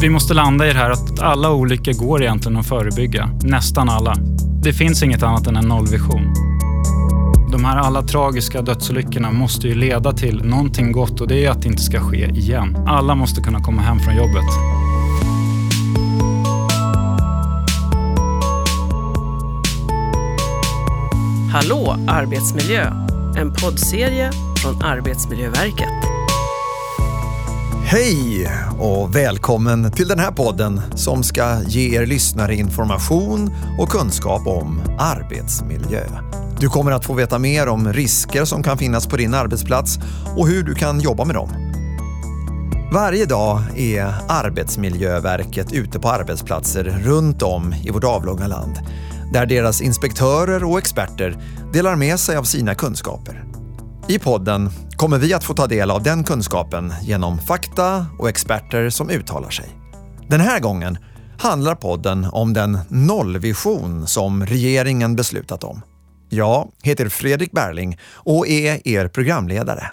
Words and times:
Vi 0.00 0.10
måste 0.10 0.34
landa 0.34 0.70
i 0.70 0.72
det 0.72 0.78
här 0.78 0.90
att 0.90 1.20
alla 1.20 1.50
olyckor 1.50 1.92
går 1.92 2.22
egentligen 2.22 2.58
att 2.58 2.66
förebygga. 2.66 3.30
Nästan 3.42 3.88
alla. 3.88 4.14
Det 4.62 4.72
finns 4.72 5.02
inget 5.02 5.22
annat 5.22 5.46
än 5.46 5.56
en 5.56 5.68
nollvision. 5.68 6.34
De 7.52 7.64
här 7.64 7.76
alla 7.76 8.02
tragiska 8.02 8.62
dödsolyckorna 8.62 9.30
måste 9.30 9.68
ju 9.68 9.74
leda 9.74 10.12
till 10.12 10.44
någonting 10.44 10.92
gott 10.92 11.20
och 11.20 11.28
det 11.28 11.44
är 11.44 11.50
att 11.50 11.62
det 11.62 11.68
inte 11.68 11.82
ska 11.82 12.00
ske 12.00 12.24
igen. 12.24 12.76
Alla 12.86 13.14
måste 13.14 13.40
kunna 13.40 13.60
komma 13.60 13.82
hem 13.82 13.98
från 13.98 14.16
jobbet. 14.16 14.44
Hallå 21.52 21.96
arbetsmiljö! 22.08 22.92
En 23.36 23.52
poddserie 23.52 24.30
från 24.62 24.82
Arbetsmiljöverket. 24.82 25.95
Hej 27.88 28.50
och 28.78 29.16
välkommen 29.16 29.92
till 29.92 30.08
den 30.08 30.18
här 30.18 30.30
podden 30.30 30.80
som 30.94 31.22
ska 31.22 31.62
ge 31.62 31.96
er 31.96 32.06
lyssnare 32.06 32.54
information 32.54 33.54
och 33.78 33.88
kunskap 33.88 34.46
om 34.46 34.80
arbetsmiljö. 34.98 36.02
Du 36.60 36.68
kommer 36.68 36.92
att 36.92 37.04
få 37.04 37.14
veta 37.14 37.38
mer 37.38 37.68
om 37.68 37.92
risker 37.92 38.44
som 38.44 38.62
kan 38.62 38.78
finnas 38.78 39.06
på 39.06 39.16
din 39.16 39.34
arbetsplats 39.34 39.98
och 40.36 40.48
hur 40.48 40.62
du 40.62 40.74
kan 40.74 41.00
jobba 41.00 41.24
med 41.24 41.34
dem. 41.34 41.48
Varje 42.92 43.26
dag 43.26 43.62
är 43.76 44.14
Arbetsmiljöverket 44.28 45.72
ute 45.72 46.00
på 46.00 46.08
arbetsplatser 46.08 46.84
runt 46.84 47.42
om 47.42 47.74
i 47.84 47.90
vårt 47.90 48.04
avlånga 48.04 48.46
land 48.46 48.78
där 49.32 49.46
deras 49.46 49.80
inspektörer 49.80 50.64
och 50.64 50.78
experter 50.78 51.38
delar 51.72 51.96
med 51.96 52.20
sig 52.20 52.36
av 52.36 52.44
sina 52.44 52.74
kunskaper. 52.74 53.55
I 54.08 54.18
podden 54.18 54.70
kommer 54.96 55.18
vi 55.18 55.34
att 55.34 55.44
få 55.44 55.54
ta 55.54 55.66
del 55.66 55.90
av 55.90 56.02
den 56.02 56.24
kunskapen 56.24 56.94
genom 57.02 57.38
fakta 57.38 58.06
och 58.18 58.28
experter 58.28 58.90
som 58.90 59.10
uttalar 59.10 59.50
sig. 59.50 59.68
Den 60.28 60.40
här 60.40 60.60
gången 60.60 60.98
handlar 61.38 61.74
podden 61.74 62.24
om 62.32 62.52
den 62.52 62.78
nollvision 62.88 64.06
som 64.06 64.46
regeringen 64.46 65.16
beslutat 65.16 65.64
om. 65.64 65.82
Jag 66.28 66.70
heter 66.82 67.08
Fredrik 67.08 67.52
Berling 67.52 67.98
och 68.12 68.48
är 68.48 68.88
er 68.88 69.08
programledare. 69.08 69.90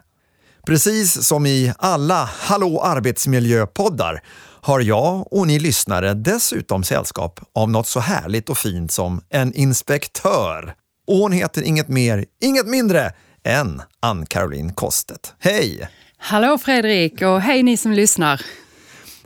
Precis 0.65 1.27
som 1.27 1.45
i 1.45 1.73
alla 1.77 2.29
Hallå 2.39 2.81
arbetsmiljö-poddar 2.81 4.23
har 4.61 4.79
jag 4.79 5.33
och 5.33 5.47
ni 5.47 5.59
lyssnare 5.59 6.13
dessutom 6.13 6.83
sällskap 6.83 7.39
av 7.55 7.69
något 7.69 7.87
så 7.87 7.99
härligt 7.99 8.49
och 8.49 8.57
fint 8.57 8.91
som 8.91 9.21
en 9.29 9.53
inspektör. 9.53 10.73
Och 11.07 11.15
hon 11.15 11.31
heter 11.31 11.61
inget 11.61 11.87
mer, 11.87 12.25
inget 12.41 12.67
mindre 12.67 13.11
än 13.43 13.81
Ann-Caroline 13.99 14.73
Kostet. 14.73 15.33
Hej! 15.39 15.89
Hallå 16.17 16.57
Fredrik 16.57 17.21
och 17.21 17.41
hej 17.41 17.63
ni 17.63 17.77
som 17.77 17.91
lyssnar. 17.91 18.41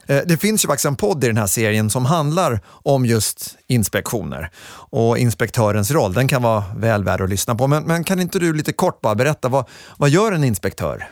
Eh, 0.07 0.21
det 0.25 0.37
finns 0.37 0.65
ju 0.65 0.67
faktiskt 0.67 0.85
en 0.85 0.95
podd 0.95 1.23
i 1.23 1.27
den 1.27 1.37
här 1.37 1.47
serien 1.47 1.89
som 1.89 2.05
handlar 2.05 2.59
om 2.67 3.05
just 3.05 3.57
inspektioner 3.67 4.49
och 4.89 5.17
inspektörens 5.17 5.91
roll. 5.91 6.13
Den 6.13 6.27
kan 6.27 6.41
vara 6.41 6.63
väl 6.77 7.03
värd 7.03 7.21
att 7.21 7.29
lyssna 7.29 7.55
på. 7.55 7.67
Men, 7.67 7.83
men 7.83 8.03
kan 8.03 8.19
inte 8.19 8.39
du 8.39 8.53
lite 8.53 8.73
kort 8.73 9.01
bara 9.01 9.15
berätta, 9.15 9.49
vad, 9.49 9.65
vad 9.97 10.09
gör 10.09 10.31
en 10.31 10.43
inspektör? 10.43 11.07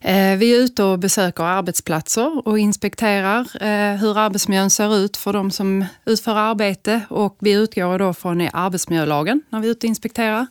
Eh, 0.00 0.36
vi 0.36 0.54
är 0.54 0.58
ute 0.58 0.82
och 0.82 0.98
besöker 0.98 1.44
arbetsplatser 1.44 2.48
och 2.48 2.58
inspekterar 2.58 3.40
eh, 3.40 3.96
hur 3.96 4.18
arbetsmiljön 4.18 4.70
ser 4.70 4.96
ut 4.96 5.16
för 5.16 5.32
de 5.32 5.50
som 5.50 5.84
utför 6.04 6.36
arbete 6.36 7.00
och 7.10 7.36
vi 7.40 7.52
utgår 7.52 7.98
då 7.98 8.14
från 8.14 8.48
arbetsmiljölagen 8.52 9.42
när 9.50 9.60
vi 9.60 9.66
är 9.66 9.70
ute 9.70 9.86
och 9.86 9.88
inspekterar. 9.88 10.46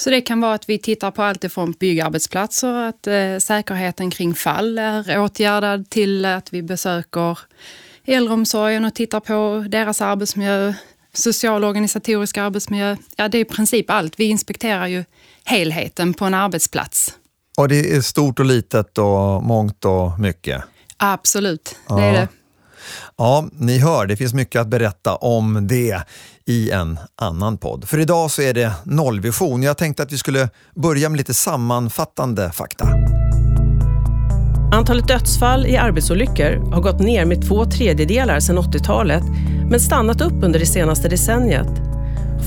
Så 0.00 0.10
det 0.10 0.20
kan 0.20 0.40
vara 0.40 0.54
att 0.54 0.68
vi 0.68 0.78
tittar 0.78 1.10
på 1.10 1.22
allt 1.22 1.44
ifrån 1.44 1.72
byggarbetsplatser, 1.72 2.88
att 2.88 3.06
eh, 3.06 3.38
säkerheten 3.38 4.10
kring 4.10 4.34
fall 4.34 4.78
är 4.78 5.20
åtgärdad 5.20 5.90
till 5.90 6.24
att 6.24 6.52
vi 6.52 6.62
besöker 6.62 7.38
äldreomsorgen 8.04 8.84
och 8.84 8.94
tittar 8.94 9.20
på 9.20 9.64
deras 9.68 10.00
arbetsmiljö, 10.00 10.74
social 11.12 11.64
och 11.64 11.70
organisatorisk 11.70 12.38
arbetsmiljö. 12.38 12.96
Ja, 13.16 13.28
det 13.28 13.38
är 13.38 13.40
i 13.40 13.44
princip 13.44 13.90
allt. 13.90 14.20
Vi 14.20 14.24
inspekterar 14.24 14.86
ju 14.86 15.04
helheten 15.44 16.14
på 16.14 16.24
en 16.24 16.34
arbetsplats. 16.34 17.14
Och 17.58 17.68
det 17.68 17.92
är 17.96 18.00
stort 18.00 18.38
och 18.38 18.46
litet 18.46 18.98
och 18.98 19.42
mångt 19.42 19.84
och 19.84 20.20
mycket? 20.20 20.62
Absolut, 20.96 21.64
det 21.64 21.94
ja. 21.94 22.00
är 22.02 22.12
det. 22.12 22.28
Ja, 23.18 23.48
ni 23.52 23.78
hör, 23.78 24.06
det 24.06 24.16
finns 24.16 24.34
mycket 24.34 24.60
att 24.60 24.68
berätta 24.68 25.16
om 25.16 25.66
det 25.66 26.02
i 26.46 26.70
en 26.70 26.98
annan 27.16 27.58
podd. 27.58 27.88
För 27.88 27.98
idag 27.98 28.30
så 28.30 28.42
är 28.42 28.54
det 28.54 28.72
nollvision. 28.84 29.62
Jag 29.62 29.78
tänkte 29.78 30.02
att 30.02 30.12
vi 30.12 30.18
skulle 30.18 30.48
börja 30.74 31.08
med 31.08 31.18
lite 31.18 31.34
sammanfattande 31.34 32.50
fakta. 32.52 32.88
Antalet 34.72 35.08
dödsfall 35.08 35.66
i 35.66 35.76
arbetsolyckor 35.76 36.72
har 36.72 36.80
gått 36.80 37.00
ner 37.00 37.24
med 37.24 37.48
två 37.48 37.64
tredjedelar 37.64 38.40
sedan 38.40 38.58
80-talet 38.58 39.22
men 39.70 39.80
stannat 39.80 40.20
upp 40.20 40.44
under 40.44 40.58
det 40.58 40.66
senaste 40.66 41.08
decenniet. 41.08 41.68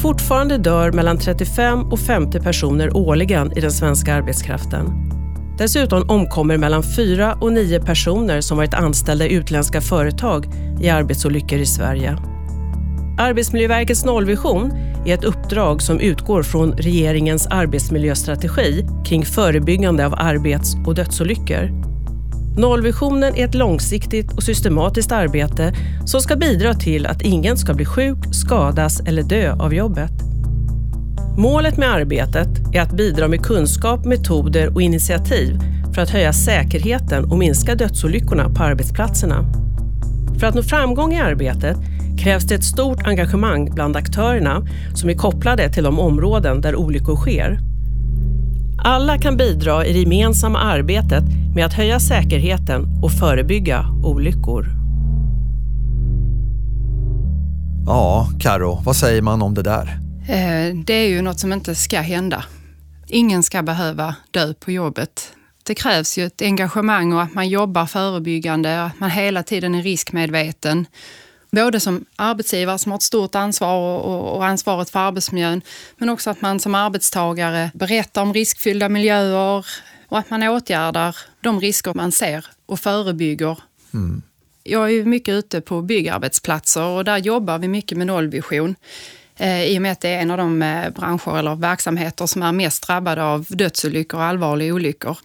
Fortfarande 0.02 0.58
dör 0.58 0.92
mellan 0.92 1.18
35 1.18 1.80
och 1.92 2.00
50 2.00 2.40
personer 2.40 2.98
årligen 2.98 3.58
i 3.58 3.62
den 3.62 3.72
svenska 3.72 4.14
arbetskraften. 4.14 5.12
Dessutom 5.58 6.09
omkommer 6.09 6.58
mellan 6.58 6.84
fyra 6.84 7.38
och 7.41 7.53
nio 7.53 7.80
personer 7.80 8.41
som 8.41 8.58
varit 8.58 8.74
anställda 8.74 9.25
i 9.28 9.34
utländska 9.34 9.81
företag 9.81 10.46
i 10.81 10.90
arbetsolyckor 10.90 11.59
i 11.59 11.66
Sverige. 11.66 12.18
Arbetsmiljöverkets 13.18 14.06
nollvision 14.06 14.72
är 15.06 15.13
ett 15.13 15.24
uppdrag 15.24 15.81
som 15.81 16.00
utgår 16.00 16.44
från 16.44 16.72
regeringens 16.72 17.47
arbetsmiljöstrategi 17.47 18.86
kring 19.06 19.25
förebyggande 19.25 20.06
av 20.06 20.13
arbets 20.18 20.75
och 20.86 20.96
dödsolyckor. 20.96 21.69
Nollvisionen 22.58 23.36
är 23.36 23.46
ett 23.46 23.56
långsiktigt 23.56 24.34
och 24.34 24.44
systematiskt 24.44 25.12
arbete 25.12 25.74
som 26.06 26.22
ska 26.22 26.36
bidra 26.36 26.74
till 26.74 27.06
att 27.06 27.22
ingen 27.22 27.58
ska 27.58 27.74
bli 27.74 27.86
sjuk, 27.86 28.18
skadas 28.31 29.00
eller 29.00 29.24
dö 29.24 29.53
av 29.53 29.74
jobbet. 29.74 30.32
Målet 31.38 31.77
med 31.77 31.89
arbetet 31.89 32.49
är 32.73 32.81
att 32.81 32.91
bidra 32.91 33.27
med 33.27 33.41
kunskap, 33.45 34.05
metoder 34.05 34.73
och 34.73 34.81
initiativ 34.81 35.59
för 35.94 36.01
att 36.01 36.09
höja 36.09 36.33
säkerheten 36.33 37.31
och 37.31 37.38
minska 37.38 37.75
dödsolyckorna 37.75 38.49
på 38.49 38.63
arbetsplatserna. 38.63 39.45
För 40.39 40.47
att 40.47 40.55
nå 40.55 40.63
framgång 40.63 41.13
i 41.13 41.19
arbetet 41.19 41.77
krävs 42.17 42.44
det 42.44 42.55
ett 42.55 42.63
stort 42.63 43.07
engagemang 43.07 43.71
bland 43.73 43.95
aktörerna 43.95 44.67
som 44.95 45.09
är 45.09 45.13
kopplade 45.13 45.73
till 45.73 45.83
de 45.83 45.99
områden 45.99 46.61
där 46.61 46.75
olyckor 46.75 47.16
sker. 47.16 47.59
Alla 48.77 49.17
kan 49.17 49.38
bidra 49.38 49.85
i 49.85 49.94
det 49.94 50.00
gemensamma 50.00 50.59
arbetet 50.59 51.23
med 51.55 51.65
att 51.65 51.73
höja 51.73 52.00
säkerheten 52.00 53.03
och 53.03 53.11
förebygga 53.11 53.85
olyckor. 54.03 54.67
Ja, 57.85 58.29
Karo, 58.39 58.81
vad 58.85 58.95
säger 58.95 59.21
man 59.21 59.41
om 59.41 59.53
det 59.53 59.63
där? 59.63 60.03
Eh, 60.28 60.75
det 60.75 60.94
är 60.94 61.07
ju 61.07 61.22
något 61.22 61.39
som 61.39 61.53
inte 61.53 61.75
ska 61.75 62.00
hända. 62.00 62.45
Ingen 63.07 63.44
ska 63.44 63.61
behöva 63.61 64.16
dö 64.31 64.53
på 64.53 64.72
jobbet. 64.72 65.34
Det 65.63 65.75
krävs 65.75 66.17
ju 66.17 66.25
ett 66.25 66.41
engagemang 66.41 67.13
och 67.13 67.22
att 67.22 67.34
man 67.34 67.50
jobbar 67.50 67.85
förebyggande, 67.85 68.83
att 68.83 69.00
man 69.00 69.09
hela 69.09 69.44
tiden 69.44 69.75
är 69.75 69.83
riskmedveten. 69.83 70.85
Både 71.51 71.79
som 71.79 72.06
arbetsgivare 72.16 72.79
som 72.79 72.91
har 72.91 72.97
ett 72.97 73.03
stort 73.03 73.35
ansvar 73.35 74.00
och, 74.00 74.45
ansvaret 74.45 74.89
för 74.89 75.00
arbetsmiljön, 75.00 75.62
men 75.97 76.09
också 76.09 76.29
att 76.29 76.41
man 76.41 76.59
som 76.59 76.75
arbetstagare 76.75 77.72
berättar 77.73 78.22
om 78.22 78.33
riskfyllda 78.33 78.89
miljöer 78.89 79.66
och 80.07 80.19
att 80.19 80.29
man 80.29 80.44
åtgärdar 80.44 81.16
de 81.41 81.59
risker 81.59 81.94
man 81.94 82.12
ser 82.12 82.45
och 82.66 82.79
förebygger. 82.79 83.59
Mm. 83.94 84.22
Jag 84.63 84.83
är 84.83 84.89
ju 84.89 85.06
mycket 85.06 85.33
ute 85.33 85.62
på 85.62 85.81
byggarbetsplatser 85.81 86.83
och 86.83 87.06
där 87.06 87.17
jobbar 87.17 87.57
vi 87.57 87.67
mycket 87.67 87.97
med 87.97 88.07
nollvision. 88.07 88.75
Eh, 89.38 89.63
i 89.63 89.77
och 89.77 89.81
med 89.81 89.91
att 89.91 90.01
det 90.01 90.09
är 90.09 90.21
en 90.21 90.31
av 90.31 90.38
de 90.38 90.61
eh, 90.61 90.89
branscher 90.89 91.38
eller 91.38 91.55
verksamheter 91.55 92.25
som 92.25 92.44
är 92.44 92.51
mest 92.51 92.88
drabbade 92.88 93.23
av 93.23 93.45
dödsolyckor 93.49 94.19
och 94.19 94.25
allvarliga 94.25 94.73
olyckor. 94.73 95.17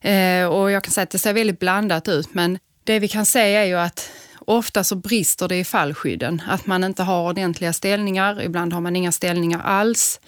Eh, 0.00 0.46
och 0.46 0.70
jag 0.70 0.84
kan 0.84 0.92
säga 0.92 1.02
att 1.02 1.10
det 1.10 1.18
ser 1.18 1.32
väldigt 1.32 1.58
blandat 1.58 2.08
ut, 2.08 2.34
men 2.34 2.58
det 2.84 2.98
vi 2.98 3.08
kan 3.08 3.26
se 3.26 3.54
är 3.54 3.64
ju 3.64 3.78
att 3.78 4.10
ofta 4.46 4.84
så 4.84 4.96
brister 4.96 5.48
det 5.48 5.56
i 5.56 5.64
fallskydden. 5.64 6.42
Att 6.48 6.66
man 6.66 6.84
inte 6.84 7.02
har 7.02 7.30
ordentliga 7.30 7.72
ställningar, 7.72 8.42
ibland 8.42 8.72
har 8.72 8.80
man 8.80 8.96
inga 8.96 9.12
ställningar 9.12 9.60
alls. 9.64 10.20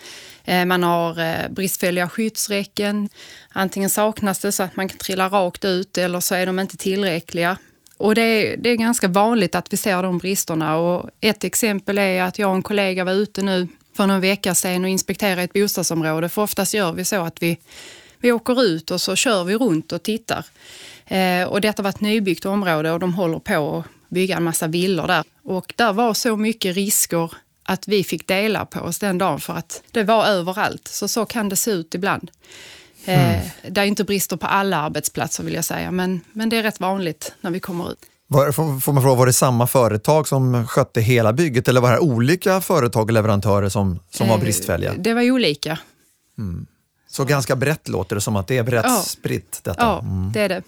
Eh, 0.45 0.65
man 0.65 0.83
har 0.83 1.21
eh, 1.21 1.49
bristfälliga 1.51 2.09
skyddsräcken. 2.09 3.09
Antingen 3.53 3.91
saknas 3.91 4.39
det 4.39 4.53
så 4.53 4.63
att 4.63 4.77
man 4.77 4.89
kan 4.89 4.99
trilla 4.99 5.29
rakt 5.29 5.65
ut 5.65 5.99
eller 5.99 6.21
så 6.21 6.35
är 6.35 6.47
de 6.47 6.59
inte 6.59 6.77
tillräckliga. 6.77 7.59
Och 7.97 8.15
det 8.15 8.23
är, 8.23 8.57
det 8.57 8.71
är 8.71 8.77
ganska 8.77 9.09
vanligt 9.09 9.55
att 9.55 9.73
vi 9.73 9.77
ser 9.77 10.03
de 10.03 10.19
bristerna 10.19 10.77
och 10.77 11.11
ett 11.21 11.45
exempel 11.45 11.99
är 11.99 12.23
att 12.23 12.39
jag 12.39 12.51
och 12.51 12.57
en 12.57 12.63
kollega 12.63 13.05
var 13.05 13.13
ute 13.13 13.43
nu 13.43 13.69
för 13.97 14.07
någon 14.07 14.21
vecka 14.21 14.55
sedan 14.55 14.85
och 14.85 14.91
inspekterade 14.91 15.43
ett 15.43 15.53
bostadsområde. 15.53 16.29
För 16.29 16.43
oftast 16.43 16.75
gör 16.75 16.93
vi 16.93 17.05
så 17.05 17.23
att 17.23 17.43
vi, 17.43 17.59
vi 18.19 18.33
åker 18.33 18.63
ut 18.63 18.91
och 18.91 19.01
så 19.01 19.17
kör 19.17 19.45
vi 19.45 19.55
runt 19.55 19.93
och 19.93 20.03
tittar. 20.03 20.47
Eh, 21.07 21.45
och 21.45 21.61
detta 21.61 21.83
var 21.83 21.91
ett 21.91 22.01
nybyggt 22.01 22.45
område 22.45 22.91
och 22.91 23.01
de 23.01 23.15
håller 23.15 23.39
på 23.39 23.79
att 23.79 24.09
bygga 24.09 24.37
en 24.37 24.43
massa 24.43 24.67
villor 24.67 25.07
där. 25.07 25.25
Och 25.43 25.75
där 25.77 25.93
var 25.93 26.15
så 26.15 26.37
mycket 26.37 26.77
risker 26.77 27.33
att 27.63 27.89
vi 27.89 28.05
fick 28.05 28.29
dela 28.29 28.67
på 28.67 28.81
oss 28.81 28.99
den 28.99 29.19
dagen 29.19 29.41
för 29.41 29.53
att 29.53 29.83
det 29.91 30.03
var 30.03 30.27
överallt. 30.27 30.89
Så 30.89 31.09
så 31.09 31.27
kan 31.27 31.49
det 31.49 31.57
se 31.57 31.71
ut 31.71 31.95
ibland. 31.95 32.31
Mm. 33.07 33.41
Det 33.69 33.81
är 33.81 33.85
inte 33.85 34.05
brister 34.05 34.37
på 34.37 34.47
alla 34.47 34.77
arbetsplatser 34.77 35.45
vill 35.45 35.55
jag 35.55 35.65
säga, 35.65 35.91
men, 35.91 36.21
men 36.33 36.49
det 36.49 36.57
är 36.57 36.63
rätt 36.63 36.81
vanligt 36.81 37.35
när 37.41 37.51
vi 37.51 37.61
kommer 37.61 37.91
ut. 37.93 37.99
Var, 38.27 38.53
får, 38.53 38.93
man 38.93 39.03
fråga, 39.03 39.15
var 39.19 39.27
det 39.27 39.33
samma 39.33 39.67
företag 39.67 40.29
som 40.29 40.67
skötte 40.67 41.01
hela 41.01 41.33
bygget 41.33 41.69
eller 41.69 41.81
var 41.81 41.93
det 41.93 41.99
olika 41.99 42.61
företag 42.61 43.03
och 43.03 43.13
leverantörer 43.13 43.69
som, 43.69 44.01
som 44.11 44.29
var 44.29 44.35
Eh, 44.37 44.41
bristfälliga? 44.41 44.95
Det 44.99 45.15
var 45.15 45.31
olika. 45.31 45.79
Så 47.11 47.25
ganska 47.25 47.57
brett 47.57 47.89
låter 47.89 48.15
det 48.15 48.21
som 48.21 48.37
att 48.37 48.47
det 48.47 48.59
är 48.59 48.63
brett 48.63 48.85
Ja. 48.89 49.03
spritt 49.07 49.61
detta. 49.63 49.81
Ja, 49.83 49.99
Mm. 50.01 50.33
det 50.33 50.41
är 50.41 50.49
det. 50.49 50.63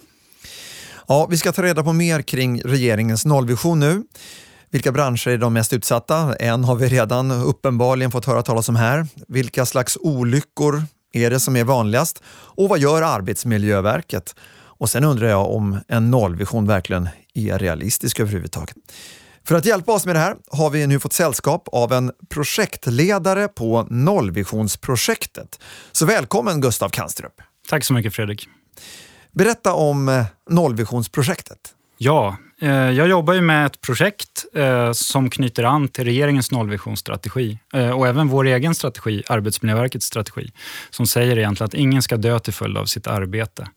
Ja, 1.07 1.25
vi 1.29 1.37
ska 1.37 1.51
ta 1.51 1.63
reda 1.63 1.83
på 1.83 1.93
mer 1.93 2.21
kring 2.21 2.61
regeringens 2.61 3.25
nollvision 3.25 3.79
nu. 3.79 4.03
Vilka 4.69 4.91
branscher 4.91 5.27
är 5.27 5.37
de 5.37 5.53
mest 5.53 5.73
utsatta? 5.73 6.35
En 6.35 6.63
har 6.63 6.75
vi 6.75 6.87
redan 6.87 7.31
uppenbarligen 7.31 8.11
fått 8.11 8.25
höra 8.25 8.41
talas 8.41 8.69
om 8.69 8.75
här. 8.75 9.07
Vilka 9.27 9.65
slags 9.65 9.97
olyckor 10.01 10.83
är 11.13 11.29
det 11.29 11.39
som 11.39 11.55
är 11.55 11.63
vanligast? 11.63 12.23
Och 12.29 12.69
vad 12.69 12.79
gör 12.79 13.01
Arbetsmiljöverket? 13.01 14.35
Och 14.79 14.89
sen 14.89 15.03
undrar 15.03 15.27
jag 15.27 15.51
om 15.51 15.79
en 15.87 16.11
nollvision 16.11 16.67
verkligen 16.67 17.09
är 17.33 17.59
realistisk 17.59 18.19
överhuvudtaget. 18.19 18.75
För 19.47 19.55
att 19.55 19.65
hjälpa 19.65 19.93
oss 19.93 20.05
med 20.05 20.15
det 20.15 20.19
här 20.19 20.35
har 20.51 20.69
vi 20.69 20.87
nu 20.87 20.99
fått 20.99 21.13
sällskap 21.13 21.67
av 21.71 21.93
en 21.93 22.11
projektledare 22.29 23.47
på 23.47 23.87
nollvisionsprojektet. 23.89 25.59
Så 25.91 26.05
välkommen 26.05 26.61
Gustav 26.61 26.89
Kanstrup. 26.89 27.33
Tack 27.69 27.85
så 27.85 27.93
mycket 27.93 28.15
Fredrik. 28.15 28.47
Berätta 29.31 29.73
om 29.73 30.25
nollvisionsprojektet. 30.49 31.59
Ja, 31.97 32.37
Eh, 32.61 32.69
jag 32.71 33.07
jobbar 33.07 33.33
ju 33.33 33.41
med 33.41 33.65
ett 33.65 33.81
projekt 33.81 34.45
eh, 34.55 34.91
som 34.91 35.29
knyter 35.29 35.63
an 35.63 35.87
till 35.87 36.03
regeringens 36.03 36.51
nollvisionsstrategi 36.51 37.59
eh, 37.73 37.89
och 37.89 38.07
även 38.07 38.27
vår 38.27 38.47
egen 38.47 38.75
strategi, 38.75 39.23
Arbetsmiljöverkets 39.27 40.05
strategi, 40.05 40.51
som 40.89 41.07
säger 41.07 41.37
egentligen 41.37 41.65
att 41.65 41.73
ingen 41.73 42.01
ska 42.01 42.17
dö 42.17 42.39
till 42.39 42.53
följd 42.53 42.77
av 42.77 42.85
sitt 42.85 43.07
arbete. 43.07 43.67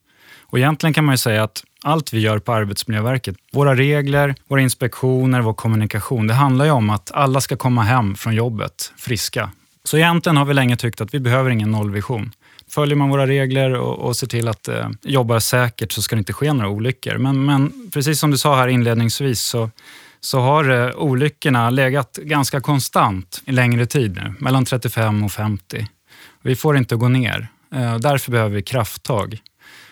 Och 0.40 0.58
egentligen 0.58 0.94
kan 0.94 1.04
man 1.04 1.12
ju 1.12 1.18
säga 1.18 1.42
att 1.42 1.64
allt 1.82 2.12
vi 2.12 2.20
gör 2.20 2.38
på 2.38 2.52
Arbetsmiljöverket, 2.52 3.36
våra 3.52 3.74
regler, 3.74 4.34
våra 4.48 4.60
inspektioner, 4.60 5.40
vår 5.40 5.54
kommunikation, 5.54 6.26
det 6.26 6.34
handlar 6.34 6.64
ju 6.64 6.70
om 6.70 6.90
att 6.90 7.10
alla 7.10 7.40
ska 7.40 7.56
komma 7.56 7.82
hem 7.82 8.14
från 8.14 8.34
jobbet 8.34 8.92
friska. 8.96 9.50
Så 9.84 9.96
egentligen 9.96 10.36
har 10.36 10.44
vi 10.44 10.54
länge 10.54 10.76
tyckt 10.76 11.00
att 11.00 11.14
vi 11.14 11.20
behöver 11.20 11.50
ingen 11.50 11.70
nollvision. 11.70 12.32
Följer 12.70 12.96
man 12.96 13.10
våra 13.10 13.26
regler 13.26 13.72
och, 13.72 13.98
och 13.98 14.16
ser 14.16 14.26
till 14.26 14.48
att 14.48 14.68
eh, 14.68 14.88
jobba 15.02 15.40
säkert 15.40 15.92
så 15.92 16.02
ska 16.02 16.16
det 16.16 16.18
inte 16.18 16.32
ske 16.32 16.52
några 16.52 16.68
olyckor. 16.68 17.18
Men, 17.18 17.44
men 17.44 17.90
precis 17.92 18.20
som 18.20 18.30
du 18.30 18.38
sa 18.38 18.56
här 18.56 18.68
inledningsvis 18.68 19.40
så, 19.40 19.70
så 20.20 20.40
har 20.40 20.70
eh, 20.70 20.96
olyckorna 20.96 21.70
legat 21.70 22.16
ganska 22.16 22.60
konstant 22.60 23.42
i 23.46 23.52
längre 23.52 23.86
tid 23.86 24.14
nu, 24.14 24.34
mellan 24.38 24.64
35 24.64 25.24
och 25.24 25.32
50. 25.32 25.86
Vi 26.42 26.56
får 26.56 26.76
inte 26.76 26.96
gå 26.96 27.08
ner. 27.08 27.48
Eh, 27.74 27.96
därför 27.96 28.32
behöver 28.32 28.56
vi 28.56 28.62
krafttag. 28.62 29.38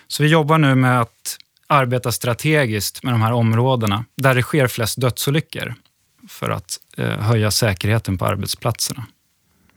Så 0.07 0.23
vi 0.23 0.29
jobbar 0.29 0.57
nu 0.57 0.75
med 0.75 1.01
att 1.01 1.37
arbeta 1.67 2.11
strategiskt 2.11 3.03
med 3.03 3.13
de 3.13 3.21
här 3.21 3.31
områdena 3.31 4.05
där 4.17 4.35
det 4.35 4.41
sker 4.41 4.67
flest 4.67 5.01
dödsolyckor 5.01 5.75
för 6.29 6.49
att 6.49 6.79
eh, 6.97 7.09
höja 7.09 7.51
säkerheten 7.51 8.17
på 8.17 8.25
arbetsplatserna. 8.25 9.05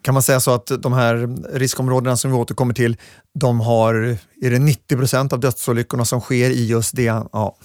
Kan 0.03 0.15
man 0.15 0.23
säga 0.23 0.41
så 0.41 0.55
att 0.55 0.73
de 0.83 0.93
här 0.93 1.37
riskområdena 1.59 2.17
som 2.17 2.31
vi 2.31 2.37
återkommer 2.37 2.75
till, 2.75 2.97
de 3.35 3.61
har, 3.61 3.95
är 4.43 4.51
det 4.51 4.59
90 4.59 4.97
procent 4.97 5.33
av 5.33 5.41
dödsolyckorna 5.41 6.05
som 6.05 6.21
sker 6.21 6.51
i 6.51 6.67
just 6.67 6.97
det, 6.97 7.03
ja, 7.03 7.57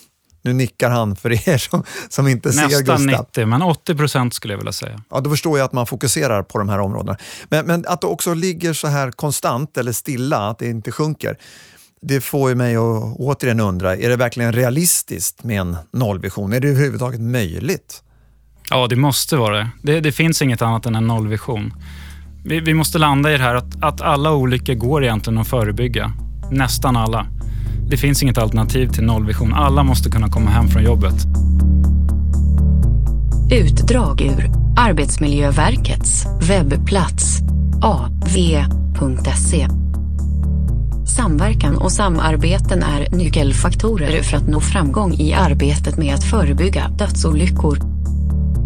nu 0.42 0.54
nickar 0.54 0.90
han 0.90 1.16
för 1.16 1.50
er 1.50 1.58
som, 1.58 1.84
som 2.10 2.28
inte 2.28 2.54
ser 2.54 2.64
Nästan 2.64 2.98
Gustav. 2.98 3.26
90, 3.26 3.46
men 3.46 3.62
80 3.62 3.96
procent 3.96 4.34
skulle 4.34 4.54
jag 4.54 4.58
vilja 4.58 4.72
säga. 4.72 5.02
Ja, 5.10 5.20
då 5.20 5.30
förstår 5.30 5.58
jag 5.58 5.66
att 5.66 5.74
man 5.74 5.88
fokuserar 5.88 6.44
på 6.44 6.58
de 6.58 6.70
här 6.70 6.80
områdena. 6.80 7.18
Men, 7.50 7.66
men 7.66 7.86
att 7.88 8.02
det 8.02 8.08
också 8.08 8.34
ligger 8.34 8.74
så 8.74 8.88
här 8.88 9.12
konstant 9.12 9.78
eller 9.78 9.92
stilla, 9.92 10.50
att 10.50 10.60
det 10.60 10.68
inte 10.68 10.92
sjunker, 10.92 11.38
det 12.02 12.22
får 12.22 12.50
ju 12.50 12.56
mig 12.56 12.76
att 12.76 13.16
återigen 13.18 13.60
undra, 13.60 13.96
är 13.96 14.10
det 14.10 14.16
verkligen 14.16 14.54
realistiskt 14.54 15.44
med 15.44 15.62
en 15.62 15.78
nollvision? 15.94 16.54
Är 16.54 16.60
det 16.60 16.68
överhuvudtaget 16.68 17.22
möjligt? 17.22 18.04
Ja, 18.70 18.88
det 18.88 18.96
måste 18.96 19.36
vara 19.38 19.58
det. 19.58 19.70
Det, 19.84 20.00
det 20.00 20.12
finns 20.12 20.42
inget 20.42 20.62
annat 20.62 20.86
än 20.86 20.96
en 20.96 21.08
nollvision. 21.08 21.74
Vi, 22.50 22.60
vi 22.60 22.74
måste 22.74 22.98
landa 22.98 23.34
i 23.34 23.38
det 23.38 23.44
här 23.44 23.56
att, 23.56 23.84
att 23.84 24.02
alla 24.02 24.32
olyckor 24.32 24.74
går 24.74 25.04
egentligen 25.04 25.40
att 25.40 25.48
förebygga. 25.48 26.12
Nästan 26.52 26.98
alla. 26.98 27.28
Det 27.90 27.98
finns 27.98 28.24
inget 28.24 28.38
alternativ 28.38 28.88
till 28.88 29.04
nollvision. 29.04 29.54
Alla 29.54 29.84
måste 29.84 30.10
kunna 30.10 30.30
komma 30.30 30.50
hem 30.50 30.68
från 30.68 30.84
jobbet. 30.84 31.16
Utdrag 33.52 34.22
ur 34.22 34.52
Arbetsmiljöverkets 34.78 36.26
webbplats 36.42 37.40
av.se. 37.84 39.68
Samverkan 41.18 41.78
och 41.78 41.92
samarbeten 41.92 42.84
är 42.84 43.16
nyckelfaktorer 43.16 44.24
för 44.24 44.38
att 44.38 44.48
nå 44.48 44.60
framgång 44.60 45.14
i 45.14 45.34
arbetet 45.34 45.98
med 45.98 46.16
att 46.16 46.24
förebygga 46.24 46.88
dödsolyckor. 46.90 47.97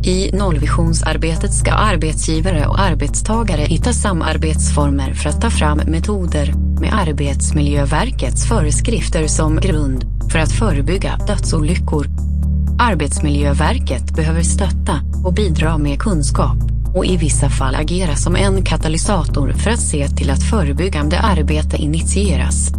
I 0.04 0.32
nollvisionsarbetet 0.34 1.54
ska 1.54 1.72
arbetsgivare 1.72 2.68
och 2.68 2.80
arbetstagare 2.80 3.62
hitta 3.62 3.94
samarbetsformer 3.94 5.14
för 5.14 5.30
att 5.30 5.42
ta 5.42 5.50
fram 5.50 5.78
metoder 5.78 6.54
med 6.80 6.94
Arbetsmiljöverkets 6.94 8.48
föreskrifter 8.48 9.28
som 9.28 9.56
grund 9.56 10.06
för 10.32 10.40
att 10.40 10.52
förebygga 10.52 11.18
dödsolyckor. 11.28 12.08
Arbetsmiljöverket 12.80 14.16
behöver 14.16 14.42
stötta 14.42 15.02
och 15.26 15.34
bidra 15.34 15.78
med 15.78 16.00
kunskap 16.00 16.58
och 16.96 17.06
i 17.06 17.18
vissa 17.18 17.50
fall 17.50 17.76
agera 17.76 18.16
som 18.16 18.36
en 18.36 18.64
katalysator 18.64 19.52
för 19.52 19.72
att 19.72 19.82
se 19.82 20.08
till 20.08 20.30
att 20.30 20.44
förebyggande 20.44 21.20
arbete 21.20 21.78
initieras. 21.78 22.72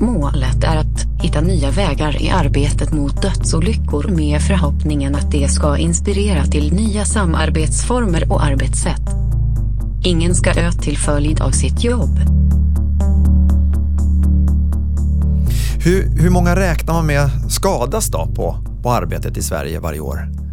Målet 0.00 0.64
är 0.64 0.76
att 0.76 1.22
hitta 1.22 1.40
nya 1.40 1.70
vägar 1.70 2.22
i 2.22 2.30
arbetet 2.30 2.92
mot 2.92 3.22
dödsolyckor 3.22 4.08
med 4.08 4.42
förhoppningen 4.42 5.14
att 5.14 5.30
det 5.30 5.48
ska 5.48 5.76
inspirera 5.76 6.44
till 6.44 6.72
nya 6.72 7.04
samarbetsformer 7.04 8.32
och 8.32 8.44
arbetssätt. 8.44 9.02
Ingen 10.04 10.34
ska 10.34 10.52
dö 10.52 10.72
till 10.72 10.98
följd 10.98 11.40
av 11.40 11.50
sitt 11.50 11.84
jobb. 11.84 12.18
Hur, 15.84 16.20
hur 16.20 16.30
många 16.30 16.56
räknar 16.56 16.94
man 16.94 17.06
med 17.06 17.30
skadas 17.48 18.06
då 18.06 18.26
på, 18.34 18.56
på 18.82 18.90
arbetet 18.90 19.36
i 19.36 19.42
Sverige 19.42 19.80
varje 19.80 20.00
år? 20.00 20.45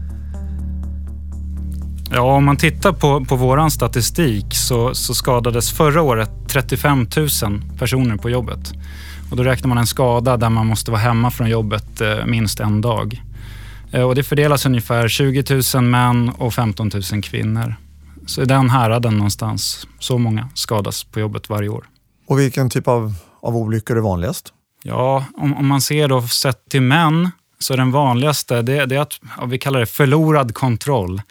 Ja, 2.15 2.21
om 2.21 2.45
man 2.45 2.57
tittar 2.57 2.93
på, 2.93 3.25
på 3.25 3.35
vår 3.35 3.69
statistik 3.69 4.45
så, 4.55 4.95
så 4.95 5.13
skadades 5.13 5.71
förra 5.71 6.01
året 6.01 6.29
35 6.47 7.07
000 7.17 7.27
personer 7.79 8.17
på 8.17 8.29
jobbet. 8.29 8.73
Och 9.31 9.37
då 9.37 9.43
räknar 9.43 9.67
man 9.67 9.77
en 9.77 9.87
skada 9.87 10.37
där 10.37 10.49
man 10.49 10.67
måste 10.67 10.91
vara 10.91 11.01
hemma 11.01 11.31
från 11.31 11.49
jobbet 11.49 12.01
eh, 12.01 12.25
minst 12.25 12.59
en 12.59 12.81
dag. 12.81 13.21
Eh, 13.91 14.01
och 14.01 14.15
det 14.15 14.23
fördelas 14.23 14.65
ungefär 14.65 15.07
20 15.07 15.61
000 15.75 15.83
män 15.83 16.29
och 16.29 16.53
15 16.53 16.91
000 17.11 17.23
kvinnor. 17.23 17.75
Så 18.25 18.41
i 18.41 18.45
den 18.45 18.69
häraden 18.69 19.17
någonstans, 19.17 19.87
så 19.99 20.17
många 20.17 20.49
skadas 20.53 21.03
på 21.03 21.19
jobbet 21.19 21.49
varje 21.49 21.69
år. 21.69 21.85
Och 22.27 22.39
vilken 22.39 22.69
typ 22.69 22.87
av, 22.87 23.13
av 23.41 23.55
olyckor 23.55 23.97
är 23.97 24.01
vanligast? 24.01 24.53
Ja, 24.83 25.25
om, 25.37 25.53
om 25.53 25.67
man 25.67 25.81
ser 25.81 26.07
då 26.07 26.21
sett 26.21 26.69
till 26.69 26.81
män 26.81 27.31
så 27.63 27.75
den 27.75 27.91
vanligaste 27.91 28.61
det, 28.61 28.85
det 28.85 28.95
är 28.95 28.99
att 28.99 29.19
ja, 29.37 29.45
vi 29.45 29.59
kallar 29.59 29.79
det 29.79 29.85
förlorad 29.85 30.53
kontroll. 30.53 31.21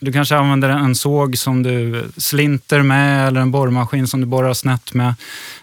Du 0.00 0.12
kanske 0.12 0.36
använder 0.36 0.68
en 0.68 0.94
såg 0.94 1.38
som 1.38 1.62
du 1.62 2.04
slinter 2.16 2.82
med 2.82 3.28
eller 3.28 3.40
en 3.40 3.50
borrmaskin 3.50 4.06
som 4.06 4.20
du 4.20 4.26
borrar 4.26 4.54
snett 4.54 4.94
med. 4.94 5.14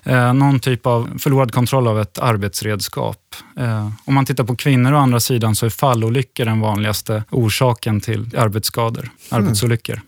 Eh, 0.03 0.33
någon 0.33 0.59
typ 0.59 0.85
av 0.85 1.19
förlorad 1.19 1.51
kontroll 1.51 1.87
av 1.87 2.01
ett 2.01 2.19
arbetsredskap. 2.19 3.35
Eh, 3.57 3.89
om 4.05 4.13
man 4.13 4.25
tittar 4.25 4.43
på 4.43 4.55
kvinnor 4.55 4.93
å 4.93 4.97
andra 4.97 5.19
sidan 5.19 5.55
så 5.55 5.65
är 5.65 5.69
fallolyckor 5.69 6.45
den 6.45 6.59
vanligaste 6.59 7.23
orsaken 7.29 8.01
till 8.01 8.37
arbetsskador, 8.37 9.09
arbetsolyckor. 9.29 10.01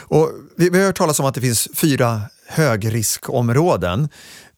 Och 0.00 0.30
vi, 0.56 0.70
vi 0.70 0.78
har 0.78 0.86
hört 0.86 0.96
talas 0.96 1.20
om 1.20 1.26
att 1.26 1.34
det 1.34 1.40
finns 1.40 1.68
fyra 1.74 2.20
högriskområden. 2.48 4.08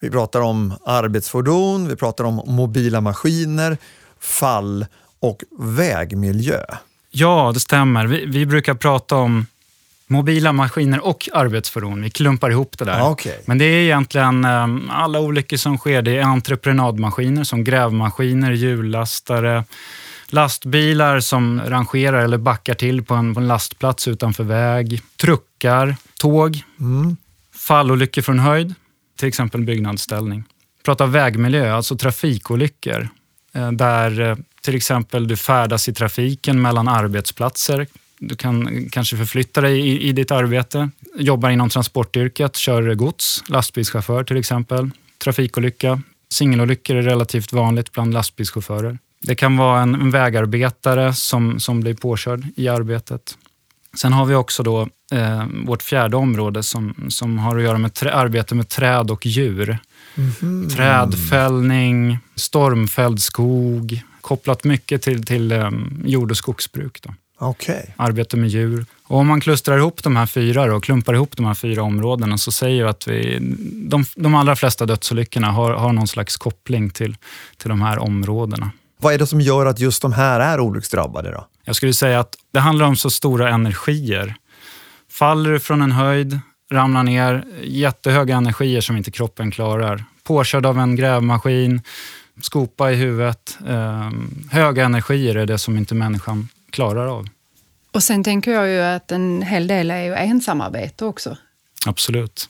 Vi 0.00 0.10
pratar 0.10 0.40
om 0.40 0.74
arbetsfordon, 0.84 1.88
vi 1.88 1.96
pratar 1.96 2.24
om 2.24 2.42
mobila 2.46 3.00
maskiner, 3.00 3.78
fall 4.20 4.86
och 5.20 5.42
vägmiljö. 5.58 6.64
Ja, 7.10 7.50
det 7.54 7.60
stämmer. 7.60 8.06
Vi, 8.06 8.26
vi 8.26 8.46
brukar 8.46 8.74
prata 8.74 9.16
om 9.16 9.46
mobila 10.06 10.52
maskiner 10.52 11.06
och 11.06 11.28
arbetsfordon. 11.32 12.02
Vi 12.02 12.10
klumpar 12.10 12.50
ihop 12.50 12.78
det 12.78 12.84
där. 12.84 12.98
Ja, 12.98 13.10
okej. 13.10 13.42
Men 13.46 13.58
det 13.58 13.64
är 13.64 13.82
egentligen 13.82 14.44
eh, 14.44 14.66
alla 14.90 15.20
olyckor 15.20 15.56
som 15.56 15.78
sker. 15.78 16.02
Det 16.02 16.16
är 16.16 16.22
entreprenadmaskiner 16.22 17.44
som 17.44 17.64
grävmaskiner, 17.64 18.52
hjullastare, 18.52 19.64
lastbilar 20.28 21.20
som 21.20 21.60
rangerar 21.66 22.24
eller 22.24 22.38
backar 22.38 22.74
till 22.74 23.04
på 23.04 23.14
en, 23.14 23.34
på 23.34 23.40
en 23.40 23.48
lastplats 23.48 24.08
utanför 24.08 24.44
väg, 24.44 25.02
truckar, 25.16 25.96
tåg, 26.18 26.62
fallolyckor 27.54 28.22
från 28.22 28.38
höjd, 28.38 28.74
till 29.18 29.28
exempel 29.28 29.64
byggnadsställning. 29.64 30.44
Prata 30.84 31.06
vägmiljö, 31.06 31.74
alltså 31.74 31.96
trafikolyckor 31.96 33.08
Eh, 33.52 33.72
där 33.72 34.20
eh, 34.20 34.36
till 34.62 34.76
exempel 34.76 35.28
du 35.28 35.36
färdas 35.36 35.88
i 35.88 35.94
trafiken 35.94 36.62
mellan 36.62 36.88
arbetsplatser. 36.88 37.86
Du 38.18 38.36
kan 38.36 38.68
eh, 38.68 38.82
kanske 38.90 39.16
förflytta 39.16 39.60
dig 39.60 39.80
i, 39.80 40.08
i 40.08 40.12
ditt 40.12 40.30
arbete, 40.30 40.90
jobbar 41.16 41.50
inom 41.50 41.68
transportyrket, 41.68 42.56
kör 42.56 42.94
gods, 42.94 43.42
lastbilschaufför 43.48 44.24
till 44.24 44.36
exempel. 44.36 44.90
Trafikolycka, 45.24 46.02
singelolyckor 46.32 46.96
är 46.96 47.02
relativt 47.02 47.52
vanligt 47.52 47.92
bland 47.92 48.14
lastbilschaufförer. 48.14 48.98
Det 49.22 49.34
kan 49.34 49.56
vara 49.56 49.80
en 49.80 50.10
vägarbetare 50.10 51.14
som, 51.14 51.60
som 51.60 51.80
blir 51.80 51.94
påkörd 51.94 52.46
i 52.56 52.68
arbetet. 52.68 53.36
Sen 53.96 54.12
har 54.12 54.26
vi 54.26 54.34
också 54.34 54.62
då 54.62 54.88
eh, 55.12 55.46
vårt 55.64 55.82
fjärde 55.82 56.16
område 56.16 56.62
som, 56.62 56.94
som 57.08 57.38
har 57.38 57.56
att 57.56 57.62
göra 57.62 57.78
med 57.78 57.94
trä, 57.94 58.12
arbete 58.12 58.54
med 58.54 58.68
träd 58.68 59.10
och 59.10 59.26
djur. 59.26 59.78
Mm. 60.16 60.68
Trädfällning, 60.68 62.18
stormfälld 62.34 63.22
skog, 63.22 64.02
kopplat 64.20 64.64
mycket 64.64 65.02
till, 65.02 65.24
till 65.24 65.52
eh, 65.52 65.70
jord 66.04 66.30
och 66.30 66.36
skogsbruk. 66.36 67.02
Då. 67.02 67.14
Okay. 67.46 67.82
Arbete 67.96 68.36
med 68.36 68.48
djur. 68.48 68.86
Och 69.02 69.18
om 69.18 69.26
man 69.26 69.40
klustrar 69.40 69.78
ihop 69.78 70.02
de 70.02 70.16
här 70.16 70.26
fyra 70.26 70.74
och 70.74 70.84
klumpar 70.84 71.14
ihop 71.14 71.36
de 71.36 71.46
här 71.46 71.54
fyra 71.54 71.82
områdena 71.82 72.38
så 72.38 72.52
säger 72.52 72.84
att 72.84 73.08
vi, 73.08 73.38
de, 73.72 74.04
de 74.16 74.34
allra 74.34 74.56
flesta 74.56 74.86
dödsolyckorna 74.86 75.50
har, 75.50 75.72
har 75.72 75.92
någon 75.92 76.08
slags 76.08 76.36
koppling 76.36 76.90
till, 76.90 77.16
till 77.56 77.68
de 77.68 77.82
här 77.82 77.98
områdena. 77.98 78.70
Vad 79.00 79.14
är 79.14 79.18
det 79.18 79.26
som 79.26 79.40
gör 79.40 79.66
att 79.66 79.80
just 79.80 80.02
de 80.02 80.12
här 80.12 80.40
är 80.40 80.60
olycksdrabbade? 80.60 81.30
Då? 81.30 81.46
Jag 81.64 81.76
skulle 81.76 81.94
säga 81.94 82.20
att 82.20 82.36
det 82.52 82.60
handlar 82.60 82.86
om 82.86 82.96
så 82.96 83.10
stora 83.10 83.48
energier. 83.48 84.34
Faller 85.10 85.50
du 85.50 85.60
från 85.60 85.82
en 85.82 85.92
höjd, 85.92 86.40
ramlar 86.70 87.02
ner, 87.02 87.44
jättehöga 87.62 88.36
energier 88.36 88.80
som 88.80 88.96
inte 88.96 89.10
kroppen 89.10 89.50
klarar. 89.50 90.04
Påkörd 90.22 90.66
av 90.66 90.78
en 90.78 90.96
grävmaskin, 90.96 91.82
skopa 92.42 92.92
i 92.92 92.94
huvudet. 92.94 93.58
Eh, 93.68 94.10
höga 94.50 94.84
energier 94.84 95.34
är 95.34 95.46
det 95.46 95.58
som 95.58 95.76
inte 95.76 95.94
människan 95.94 96.48
klarar 96.70 97.06
av. 97.06 97.28
Och 97.92 98.02
sen 98.02 98.24
tänker 98.24 98.50
jag 98.50 98.68
ju 98.68 98.80
att 98.80 99.12
en 99.12 99.42
hel 99.42 99.66
del 99.66 99.90
är 99.90 100.02
ju 100.02 100.14
ensamarbete 100.14 101.04
också. 101.04 101.36
Absolut. 101.86 102.48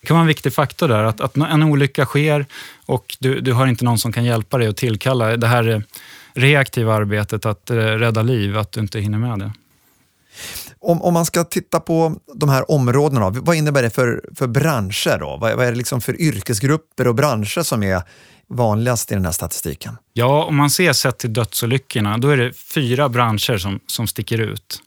Det 0.00 0.06
kan 0.06 0.14
vara 0.14 0.22
en 0.22 0.28
viktig 0.28 0.54
faktor 0.54 0.88
där, 0.88 1.04
att, 1.04 1.20
att 1.20 1.36
en 1.36 1.62
olycka 1.62 2.04
sker 2.04 2.46
och 2.86 3.16
du, 3.18 3.40
du 3.40 3.52
har 3.52 3.66
inte 3.66 3.84
någon 3.84 3.98
som 3.98 4.12
kan 4.12 4.24
hjälpa 4.24 4.58
dig 4.58 4.68
att 4.68 4.76
tillkalla 4.76 5.36
det 5.36 5.46
här 5.46 5.82
reaktiva 6.34 6.94
arbetet 6.94 7.46
att 7.46 7.70
eh, 7.70 7.76
rädda 7.76 8.22
liv, 8.22 8.58
att 8.58 8.72
du 8.72 8.80
inte 8.80 9.00
hinner 9.00 9.18
med 9.18 9.38
det. 9.38 9.52
Om, 10.80 11.02
om 11.02 11.14
man 11.14 11.26
ska 11.26 11.44
titta 11.44 11.80
på 11.80 12.16
de 12.34 12.48
här 12.48 12.70
områdena, 12.70 13.30
vad 13.30 13.56
innebär 13.56 13.82
det 13.82 13.90
för, 13.90 14.24
för 14.36 14.46
branscher? 14.46 15.18
Då? 15.18 15.36
Vad, 15.40 15.56
vad 15.56 15.66
är 15.66 15.70
det 15.70 15.78
liksom 15.78 16.00
för 16.00 16.20
yrkesgrupper 16.20 17.08
och 17.08 17.14
branscher 17.14 17.62
som 17.62 17.82
är 17.82 18.02
vanligast 18.48 19.12
i 19.12 19.14
den 19.14 19.24
här 19.24 19.32
statistiken? 19.32 19.96
Ja, 20.12 20.44
om 20.44 20.56
man 20.56 20.70
ser 20.70 20.92
sett 20.92 21.18
till 21.18 21.32
dödsolyckorna, 21.32 22.18
då 22.18 22.28
är 22.28 22.36
det 22.36 22.52
fyra 22.52 23.08
branscher 23.08 23.58
som, 23.58 23.80
som 23.86 24.06
sticker 24.06 24.38
ut. 24.38 24.82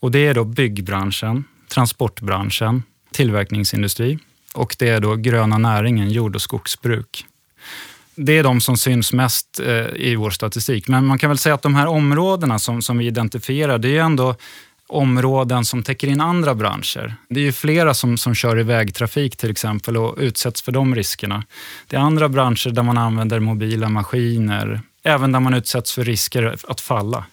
Och 0.00 0.10
Det 0.10 0.26
är 0.26 0.34
då 0.34 0.44
byggbranschen, 0.44 1.44
transportbranschen, 1.68 2.82
tillverkningsindustri 3.12 4.18
och 4.54 4.76
det 4.78 4.88
är 4.88 5.00
då 5.00 5.16
gröna 5.16 5.58
näringen, 5.58 6.10
jord 6.10 6.34
och 6.34 6.42
skogsbruk. 6.42 7.26
Det 8.14 8.38
är 8.38 8.42
de 8.42 8.60
som 8.60 8.76
syns 8.76 9.12
mest 9.12 9.60
eh, 9.60 9.86
i 9.94 10.16
vår 10.16 10.30
statistik. 10.30 10.88
Men 10.88 11.06
man 11.06 11.18
kan 11.18 11.30
väl 11.30 11.38
säga 11.38 11.54
att 11.54 11.62
de 11.62 11.74
här 11.74 11.86
områdena 11.86 12.58
som, 12.58 12.82
som 12.82 12.98
vi 12.98 13.06
identifierar, 13.06 13.78
det 13.78 13.96
är 13.96 14.02
ändå 14.02 14.34
områden 14.88 15.64
som 15.64 15.82
täcker 15.82 16.08
in 16.08 16.20
andra 16.20 16.54
branscher. 16.54 17.14
Det 17.28 17.40
är 17.40 17.44
ju 17.44 17.52
flera 17.52 17.94
som, 17.94 18.18
som 18.18 18.34
kör 18.34 18.58
i 18.58 18.62
vägtrafik 18.62 19.36
till 19.36 19.50
exempel 19.50 19.96
och 19.96 20.16
utsätts 20.18 20.62
för 20.62 20.72
de 20.72 20.94
riskerna. 20.94 21.44
Det 21.86 21.96
är 21.96 22.00
andra 22.00 22.28
branscher 22.28 22.70
där 22.70 22.82
man 22.82 22.98
använder 22.98 23.40
mobila 23.40 23.88
maskiner, 23.88 24.80
även 25.02 25.32
där 25.32 25.40
man 25.40 25.54
utsätts 25.54 25.92
för 25.92 26.04
risker 26.04 26.56
att 26.68 26.80
falla. 26.80 27.24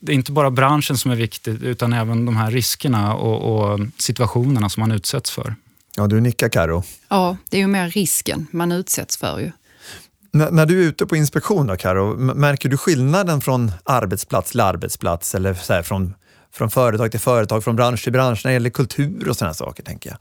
Det 0.00 0.12
är 0.12 0.16
inte 0.16 0.32
bara 0.32 0.50
branschen 0.50 0.98
som 0.98 1.10
är 1.10 1.16
viktig, 1.16 1.62
utan 1.62 1.92
även 1.92 2.26
de 2.26 2.36
här 2.36 2.50
riskerna 2.50 3.14
och, 3.14 3.72
och 3.72 3.80
situationerna 3.98 4.68
som 4.68 4.80
man 4.80 4.92
utsätts 4.92 5.30
för. 5.30 5.54
Ja, 5.96 6.06
du 6.06 6.20
nickar 6.20 6.48
Karo. 6.48 6.84
Ja, 7.08 7.36
det 7.50 7.56
är 7.56 7.60
ju 7.60 7.66
mer 7.66 7.90
risken 7.90 8.46
man 8.50 8.72
utsätts 8.72 9.16
för. 9.16 9.40
Ju. 9.40 9.50
N 10.34 10.48
när 10.50 10.66
du 10.66 10.84
är 10.84 10.88
ute 10.88 11.06
på 11.06 11.16
inspektion 11.16 11.66
då, 11.66 11.76
Karo, 11.76 12.16
märker 12.16 12.68
du 12.68 12.76
skillnaden 12.76 13.40
från 13.40 13.72
arbetsplats 13.84 14.50
till 14.50 14.60
arbetsplats 14.60 15.34
eller 15.34 15.54
så 15.54 15.72
här, 15.72 15.82
från 15.82 16.14
från 16.52 16.70
företag 16.70 17.10
till 17.10 17.20
företag, 17.20 17.64
från 17.64 17.76
bransch 17.76 18.02
till 18.02 18.12
bransch 18.12 18.40
när 18.44 18.50
det 18.50 18.52
gäller 18.52 18.70
kultur 18.70 19.28
och 19.28 19.36
sådana 19.36 19.54
saker, 19.54 19.82
tänker 19.82 20.10
jag. 20.10 20.18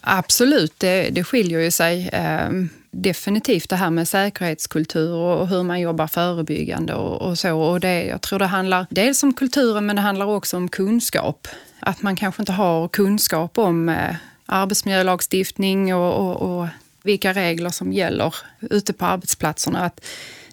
Absolut, 0.00 0.72
det, 0.78 1.10
det 1.10 1.24
skiljer 1.24 1.60
ju 1.60 1.70
sig. 1.70 2.10
Ehm, 2.12 2.68
definitivt 2.90 3.70
det 3.70 3.76
här 3.76 3.90
med 3.90 4.08
säkerhetskultur 4.08 5.12
och 5.12 5.48
hur 5.48 5.62
man 5.62 5.80
jobbar 5.80 6.06
förebyggande 6.06 6.94
och, 6.94 7.22
och 7.22 7.38
så. 7.38 7.58
Och 7.58 7.80
det, 7.80 8.04
jag 8.04 8.20
tror 8.20 8.38
det 8.38 8.46
handlar 8.46 8.86
dels 8.90 9.22
om 9.22 9.32
kulturen, 9.32 9.86
men 9.86 9.96
det 9.96 10.02
handlar 10.02 10.26
också 10.26 10.56
om 10.56 10.68
kunskap. 10.68 11.48
Att 11.80 12.02
man 12.02 12.16
kanske 12.16 12.42
inte 12.42 12.52
har 12.52 12.88
kunskap 12.88 13.58
om 13.58 13.88
eh, 13.88 14.14
arbetsmiljölagstiftning 14.46 15.94
och, 15.94 16.14
och, 16.14 16.60
och 16.60 16.68
vilka 17.02 17.32
regler 17.32 17.70
som 17.70 17.92
gäller 17.92 18.34
ute 18.60 18.92
på 18.92 19.04
arbetsplatserna. 19.04 19.84
Att 19.84 20.04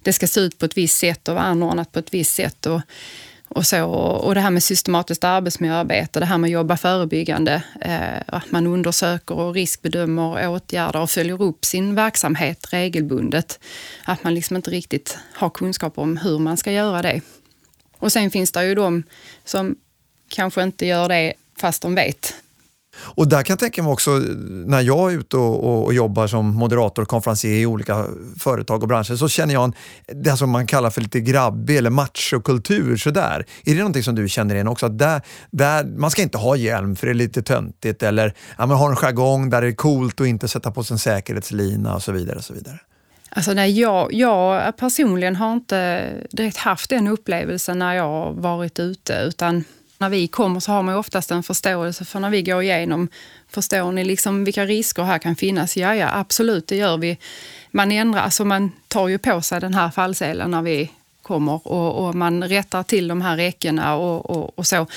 det 0.01 0.13
ska 0.13 0.27
se 0.27 0.39
ut 0.39 0.57
på 0.57 0.65
ett 0.65 0.77
visst 0.77 0.97
sätt 0.97 1.27
och 1.27 1.35
vara 1.35 1.45
anordnat 1.45 1.91
på 1.91 1.99
ett 1.99 2.13
visst 2.13 2.35
sätt. 2.35 2.65
Och 2.65 2.81
och, 3.55 3.65
så, 3.65 3.85
och 3.93 4.35
det 4.35 4.41
här 4.41 4.49
med 4.49 4.63
systematiskt 4.63 5.23
arbetsmiljöarbete, 5.23 6.19
det 6.19 6.25
här 6.25 6.37
med 6.37 6.47
att 6.47 6.51
jobba 6.51 6.77
förebyggande, 6.77 7.63
eh, 7.81 8.21
att 8.25 8.51
man 8.51 8.67
undersöker 8.67 9.35
och 9.35 9.53
riskbedömer 9.53 10.47
åtgärder 10.47 11.01
och 11.01 11.09
följer 11.09 11.41
upp 11.41 11.65
sin 11.65 11.95
verksamhet 11.95 12.67
regelbundet. 12.73 13.59
Att 14.05 14.23
man 14.23 14.33
liksom 14.33 14.55
inte 14.55 14.71
riktigt 14.71 15.17
har 15.33 15.49
kunskap 15.49 15.97
om 15.97 16.17
hur 16.17 16.39
man 16.39 16.57
ska 16.57 16.71
göra 16.71 17.01
det. 17.01 17.21
Och 17.97 18.11
sen 18.11 18.31
finns 18.31 18.51
det 18.51 18.65
ju 18.65 18.75
de 18.75 19.03
som 19.45 19.75
kanske 20.27 20.63
inte 20.63 20.85
gör 20.85 21.09
det 21.09 21.33
fast 21.57 21.81
de 21.81 21.95
vet 21.95 22.35
och 23.03 23.27
där 23.27 23.43
kan 23.43 23.53
jag 23.53 23.59
tänka 23.59 23.83
mig 23.83 23.91
också, 23.91 24.11
när 24.65 24.81
jag 24.81 25.13
är 25.13 25.17
ute 25.17 25.37
och, 25.37 25.63
och, 25.63 25.85
och 25.85 25.93
jobbar 25.93 26.27
som 26.27 26.55
moderator 26.55 27.01
och 27.01 27.07
konferencier 27.07 27.61
i 27.61 27.65
olika 27.65 28.05
företag 28.39 28.81
och 28.81 28.87
branscher, 28.87 29.15
så 29.15 29.29
känner 29.29 29.53
jag 29.53 29.63
en, 29.63 29.73
det 30.23 30.37
som 30.37 30.49
man 30.49 30.67
kallar 30.67 30.89
för 30.89 31.01
lite 31.01 31.19
grabbig 31.19 31.77
eller 31.77 31.89
machokultur. 31.89 32.97
Sådär. 32.97 33.45
Är 33.65 33.71
det 33.71 33.77
någonting 33.77 34.03
som 34.03 34.15
du 34.15 34.29
känner 34.29 34.55
igen 34.55 34.67
också? 34.67 34.85
Att 34.85 34.97
där, 34.97 35.21
där, 35.51 35.83
man 35.83 36.11
ska 36.11 36.21
inte 36.21 36.37
ha 36.37 36.55
hjälm 36.55 36.95
för 36.95 37.07
det 37.07 37.11
är 37.11 37.13
lite 37.13 37.41
töntigt 37.41 38.03
eller 38.03 38.33
ja, 38.57 38.65
man 38.65 38.77
har 38.77 38.89
en 38.89 38.95
jargong 38.95 39.49
där 39.49 39.61
det 39.61 39.67
är 39.67 39.71
coolt 39.71 40.21
att 40.21 40.27
inte 40.27 40.47
sätta 40.47 40.71
på 40.71 40.83
sig 40.83 40.95
en 40.95 40.99
säkerhetslina 40.99 41.95
och 41.95 42.03
så 42.03 42.11
vidare. 42.11 42.37
Och 42.37 42.43
så 42.43 42.53
vidare. 42.53 42.79
Alltså 43.29 43.53
nej, 43.53 43.79
jag, 43.79 44.13
jag 44.13 44.77
personligen 44.77 45.35
har 45.35 45.53
inte 45.53 46.09
direkt 46.31 46.57
haft 46.57 46.89
den 46.89 47.07
upplevelsen 47.07 47.79
när 47.79 47.93
jag 47.93 48.03
har 48.03 48.33
varit 48.33 48.79
ute, 48.79 49.13
utan 49.13 49.63
när 50.01 50.09
vi 50.09 50.27
kommer 50.27 50.59
så 50.59 50.71
har 50.71 50.83
man 50.83 50.95
oftast 50.95 51.31
en 51.31 51.43
förståelse 51.43 52.05
för 52.05 52.19
när 52.19 52.29
vi 52.29 52.41
går 52.41 52.63
igenom, 52.63 53.09
förstår 53.49 53.91
ni 53.91 54.03
liksom 54.03 54.43
vilka 54.43 54.65
risker 54.65 55.03
här 55.03 55.19
kan 55.19 55.35
finnas? 55.35 55.77
Ja, 55.77 55.95
ja, 55.95 56.09
absolut, 56.13 56.67
det 56.67 56.75
gör 56.75 56.97
vi. 56.97 57.17
Man 57.71 57.91
ändrar, 57.91 58.21
alltså 58.21 58.45
man 58.45 58.71
tar 58.87 59.07
ju 59.07 59.17
på 59.17 59.41
sig 59.41 59.59
den 59.59 59.73
här 59.73 59.91
fallselen 59.91 60.51
när 60.51 60.61
vi 60.61 60.91
kommer 61.21 61.67
och, 61.67 62.07
och 62.07 62.15
man 62.15 62.43
rättar 62.43 62.83
till 62.83 63.07
de 63.07 63.21
här 63.21 63.37
räckena 63.37 63.95
och, 63.95 64.29
och, 64.29 64.59
och 64.59 64.67
så. 64.67 64.87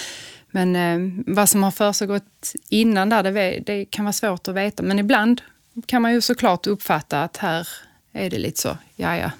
Men 0.50 0.76
eh, 0.76 1.24
vad 1.26 1.48
som 1.48 1.62
har 1.62 1.70
försiggått 1.70 2.52
innan 2.68 3.08
där, 3.08 3.22
det, 3.22 3.62
det, 3.66 3.84
kan 3.84 4.04
vara 4.04 4.12
svårt 4.12 4.48
att 4.48 4.54
veta. 4.54 4.82
Men 4.82 4.98
ibland 4.98 5.40
kan 5.86 6.02
man 6.02 6.12
ju 6.12 6.20
såklart 6.20 6.66
uppfatta 6.66 7.22
att 7.22 7.36
här 7.36 7.68
är 8.12 8.30
det 8.30 8.38
lite 8.38 8.60
så, 8.60 8.76
ja 8.96 9.16
ja. 9.16 9.30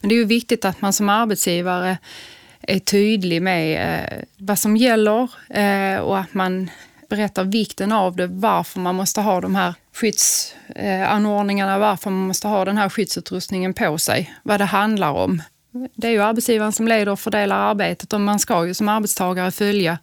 Men 0.00 0.08
det 0.08 0.14
är 0.14 0.18
ju 0.18 0.24
viktigt 0.24 0.64
att 0.64 0.80
man 0.80 0.92
som 0.92 1.08
arbetsgivare 1.08 1.98
är 2.66 2.78
tydlig 2.78 3.42
med 3.42 3.94
eh, 4.02 4.18
vad 4.36 4.58
som 4.58 4.76
gäller 4.76 5.28
eh, 5.48 5.98
och 5.98 6.18
att 6.18 6.34
man 6.34 6.70
berättar 7.08 7.44
vikten 7.44 7.92
av 7.92 8.16
det, 8.16 8.26
varför 8.26 8.80
man 8.80 8.94
måste 8.94 9.20
ha 9.20 9.40
de 9.40 9.54
här 9.54 9.74
skyddsanordningarna, 9.92 11.72
eh, 11.72 11.78
varför 11.78 12.10
man 12.10 12.26
måste 12.26 12.48
ha 12.48 12.64
den 12.64 12.78
här 12.78 12.88
skyddsutrustningen 12.88 13.74
på 13.74 13.98
sig, 13.98 14.34
vad 14.42 14.60
det 14.60 14.64
handlar 14.64 15.12
om. 15.12 15.42
Det 15.94 16.06
är 16.06 16.10
ju 16.10 16.22
arbetsgivaren 16.22 16.72
som 16.72 16.88
leder 16.88 17.12
och 17.12 17.20
fördelar 17.20 17.56
arbetet 17.56 18.12
och 18.12 18.20
man 18.20 18.38
ska 18.38 18.66
ju 18.66 18.74
som 18.74 18.88
arbetstagare 18.88 19.50
följa 19.50 19.98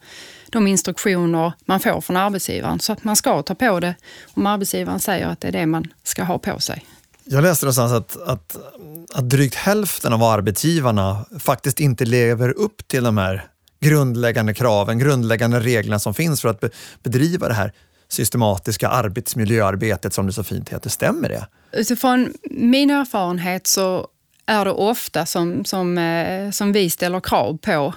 de 0.50 0.68
instruktioner 0.68 1.54
man 1.66 1.80
får 1.80 2.02
från 2.02 2.18
arbetsgivaren. 2.18 2.80
Så 2.80 2.94
att 2.94 3.04
man 3.04 3.16
ska 3.16 3.42
ta 3.42 3.56
på 3.56 3.80
det 3.80 3.96
om 4.34 4.48
arbetsgivaren 4.48 5.00
säger 5.00 5.28
att 5.28 5.42
det 5.42 5.48
är 5.48 5.52
det 5.52 5.66
man 5.66 5.88
ska 6.04 6.24
ha 6.24 6.38
på 6.38 6.60
sig. 6.60 6.86
Jag 7.26 7.44
läste 7.44 7.66
någonstans 7.66 7.92
att, 7.92 8.22
att, 8.22 8.58
att 9.14 9.30
drygt 9.30 9.56
hälften 9.56 10.14
av 10.14 10.24
arbetsgivarna 10.24 11.26
faktiskt 11.40 11.80
inte 11.80 12.06
lever 12.06 12.50
upp 12.50 12.88
till 12.88 13.04
de 13.04 13.18
här 13.18 13.46
grundläggande 13.80 14.54
kraven, 14.54 15.00
grundläggande 15.00 15.60
reglerna 15.60 16.00
som 16.00 16.14
finns 16.14 16.42
för 16.42 16.50
att 16.50 16.60
be, 16.60 16.70
bedriva 17.04 17.48
det 17.48 17.54
här 17.54 17.74
systematiska 18.08 18.88
arbetsmiljöarbetet 18.88 20.14
som 20.14 20.28
det 20.28 20.34
så 20.34 20.44
fint 20.44 20.70
heter. 20.70 20.90
Stämmer 20.90 21.30
det? 21.30 21.48
Utifrån 21.72 22.34
min 22.50 22.90
erfarenhet 22.90 23.68
så 23.68 24.08
är 24.46 24.66
det 24.66 24.72
ofta 24.72 25.26
som, 25.26 25.66
som, 25.66 25.98
eh, 25.98 26.52
som 26.52 26.72
vi 26.72 26.90
ställer 26.90 27.20
krav 27.20 27.58
på 27.58 27.94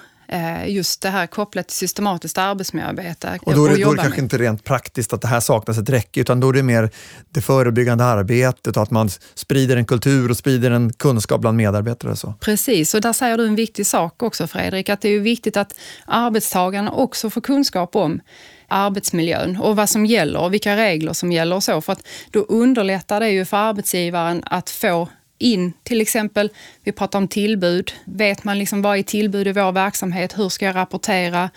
just 0.67 1.01
det 1.01 1.09
här 1.09 1.27
kopplat 1.27 1.67
till 1.67 1.77
systematiskt 1.77 2.37
arbetsmiljöarbete. 2.37 3.39
Och 3.41 3.55
då 3.55 3.65
är 3.65 3.69
det, 3.69 3.83
då 3.83 3.91
är 3.91 3.95
det 3.95 4.01
kanske 4.01 4.21
inte 4.21 4.37
rent 4.37 4.63
praktiskt 4.63 5.13
att 5.13 5.21
det 5.21 5.27
här 5.27 5.39
saknas 5.39 5.77
ett 5.77 5.89
räcke, 5.89 6.21
utan 6.21 6.39
då 6.39 6.49
är 6.49 6.53
det 6.53 6.63
mer 6.63 6.89
det 7.29 7.41
förebyggande 7.41 8.03
arbetet 8.03 8.77
och 8.77 8.83
att 8.83 8.91
man 8.91 9.09
sprider 9.35 9.77
en 9.77 9.85
kultur 9.85 10.29
och 10.29 10.37
sprider 10.37 10.71
en 10.71 10.93
kunskap 10.93 11.41
bland 11.41 11.57
medarbetare. 11.57 12.15
Så. 12.15 12.33
Precis, 12.39 12.93
och 12.93 13.01
där 13.01 13.13
säger 13.13 13.37
du 13.37 13.47
en 13.47 13.55
viktig 13.55 13.87
sak 13.87 14.23
också 14.23 14.47
Fredrik, 14.47 14.89
att 14.89 15.01
det 15.01 15.09
är 15.09 15.19
viktigt 15.19 15.57
att 15.57 15.73
arbetstagarna 16.05 16.91
också 16.91 17.29
får 17.29 17.41
kunskap 17.41 17.95
om 17.95 18.21
arbetsmiljön 18.67 19.57
och 19.61 19.75
vad 19.75 19.89
som 19.89 20.05
gäller 20.05 20.39
och 20.39 20.53
vilka 20.53 20.77
regler 20.77 21.13
som 21.13 21.31
gäller 21.31 21.55
och 21.55 21.63
så. 21.63 21.81
För 21.81 21.93
att 21.93 22.07
då 22.31 22.39
underlättar 22.39 23.19
det 23.19 23.29
ju 23.29 23.45
för 23.45 23.57
arbetsgivaren 23.57 24.43
att 24.45 24.69
få 24.69 25.09
in 25.37 25.73
till 25.83 26.01
exempel, 26.01 26.49
vi 26.83 26.91
pratar 26.91 27.19
om 27.19 27.27
tillbud. 27.27 27.91
Vet 28.05 28.43
man 28.43 28.59
liksom 28.59 28.81
vad 28.81 28.97
är 28.97 29.03
tillbud 29.03 29.47
i 29.47 29.51
vår 29.51 29.71
verksamhet? 29.71 30.39
Hur 30.39 30.49
ska 30.49 30.65
jag 30.65 30.75
rapportera? 30.75 31.49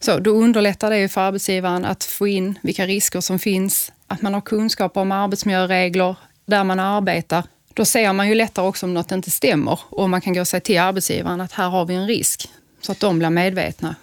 Så 0.00 0.18
då 0.18 0.30
underlättar 0.30 0.90
det 0.90 1.08
för 1.08 1.20
arbetsgivaren 1.20 1.84
att 1.84 2.04
få 2.04 2.28
in 2.28 2.58
vilka 2.62 2.86
risker 2.86 3.20
som 3.20 3.38
finns, 3.38 3.92
att 4.06 4.22
man 4.22 4.34
har 4.34 4.40
kunskap 4.40 4.96
om 4.96 5.12
arbetsmiljöregler 5.12 6.16
där 6.46 6.64
man 6.64 6.80
arbetar. 6.80 7.44
Då 7.74 7.84
ser 7.84 8.12
man 8.12 8.28
ju 8.28 8.34
lättare 8.34 8.66
också 8.66 8.86
om 8.86 8.94
något 8.94 9.12
inte 9.12 9.30
stämmer 9.30 9.80
och 9.90 10.10
man 10.10 10.20
kan 10.20 10.34
gå 10.34 10.40
och 10.40 10.48
säga 10.48 10.60
till 10.60 10.80
arbetsgivaren 10.80 11.40
att 11.40 11.52
här 11.52 11.68
har 11.68 11.84
vi 11.84 11.94
en 11.94 12.06
risk, 12.06 12.48
så 12.80 12.92
att 12.92 13.00
de 13.00 13.18
blir 13.18 13.30
medvetna. 13.30 13.96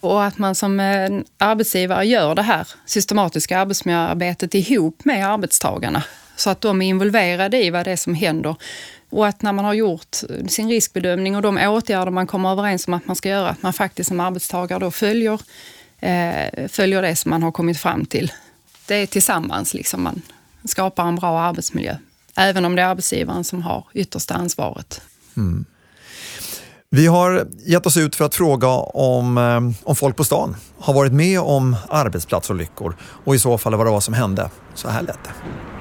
Och 0.00 0.24
att 0.24 0.38
man 0.38 0.54
som 0.54 0.80
eh, 0.80 1.10
arbetsgivare 1.38 2.04
gör 2.04 2.34
det 2.34 2.42
här 2.42 2.68
systematiska 2.86 3.58
arbetsmiljöarbetet 3.58 4.54
ihop 4.54 5.04
med 5.04 5.28
arbetstagarna 5.28 6.02
så 6.36 6.50
att 6.50 6.60
de 6.60 6.82
är 6.82 6.86
involverade 6.86 7.64
i 7.64 7.70
vad 7.70 7.84
det 7.84 7.92
är 7.92 7.96
som 7.96 8.14
händer. 8.14 8.56
Och 9.10 9.26
att 9.26 9.42
när 9.42 9.52
man 9.52 9.64
har 9.64 9.74
gjort 9.74 10.16
sin 10.48 10.68
riskbedömning 10.68 11.36
och 11.36 11.42
de 11.42 11.58
åtgärder 11.58 12.10
man 12.10 12.26
kommer 12.26 12.52
överens 12.52 12.86
om 12.88 12.94
att 12.94 13.06
man 13.06 13.16
ska 13.16 13.28
göra, 13.28 13.48
att 13.48 13.62
man 13.62 13.72
faktiskt 13.72 14.08
som 14.08 14.20
arbetstagare 14.20 14.78
då 14.78 14.90
följer, 14.90 15.40
eh, 16.00 16.68
följer 16.68 17.02
det 17.02 17.16
som 17.16 17.30
man 17.30 17.42
har 17.42 17.52
kommit 17.52 17.78
fram 17.78 18.04
till. 18.04 18.32
Det 18.86 18.94
är 18.94 19.06
tillsammans 19.06 19.74
liksom 19.74 20.02
man 20.02 20.22
skapar 20.64 21.08
en 21.08 21.16
bra 21.16 21.40
arbetsmiljö. 21.40 21.96
Även 22.36 22.64
om 22.64 22.76
det 22.76 22.82
är 22.82 22.86
arbetsgivaren 22.86 23.44
som 23.44 23.62
har 23.62 23.84
yttersta 23.92 24.34
ansvaret. 24.34 25.00
Mm. 25.36 25.64
Vi 26.90 27.06
har 27.06 27.48
gett 27.66 27.86
oss 27.86 27.96
ut 27.96 28.16
för 28.16 28.24
att 28.24 28.34
fråga 28.34 28.68
om, 28.68 29.38
eh, 29.38 29.88
om 29.88 29.96
folk 29.96 30.16
på 30.16 30.24
stan 30.24 30.56
har 30.78 30.94
varit 30.94 31.12
med 31.12 31.40
om 31.40 31.76
arbetsplatsolyckor 31.88 32.96
och 33.00 33.34
i 33.34 33.38
så 33.38 33.58
fall 33.58 33.74
vad 33.74 33.86
det 33.86 33.90
var 33.90 34.00
som 34.00 34.14
hände. 34.14 34.50
Så 34.74 34.88
här 34.88 35.02
lät 35.02 35.24
det. 35.24 35.73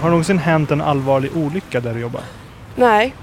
Har 0.00 0.08
det 0.08 0.10
någonsin 0.10 0.38
hänt 0.38 0.70
en 0.70 0.80
allvarlig 0.80 1.36
olycka 1.36 1.80
där 1.80 1.94
du 1.94 2.00
jobbar? 2.00 2.22
Nej, 2.76 3.14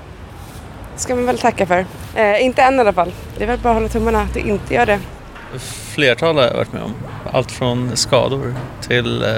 det 0.95 0.99
ska 1.01 1.15
man 1.15 1.25
väl 1.25 1.37
tacka 1.37 1.65
för. 1.65 1.85
Eh, 2.15 2.45
inte 2.45 2.61
än 2.61 2.75
i 2.75 2.79
alla 2.79 2.93
fall. 2.93 3.11
Det 3.37 3.43
är 3.43 3.47
väl 3.47 3.59
bara 3.59 3.69
att 3.69 3.75
hålla 3.75 3.89
tummarna 3.89 4.21
att 4.21 4.33
det 4.33 4.39
inte 4.39 4.73
gör 4.73 4.85
det. 4.85 4.99
Flertal 5.93 6.35
har 6.35 6.43
jag 6.43 6.53
varit 6.53 6.73
med 6.73 6.83
om. 6.83 6.93
Allt 7.31 7.51
från 7.51 7.97
skador 7.97 8.55
till 8.81 9.23
eh, 9.23 9.29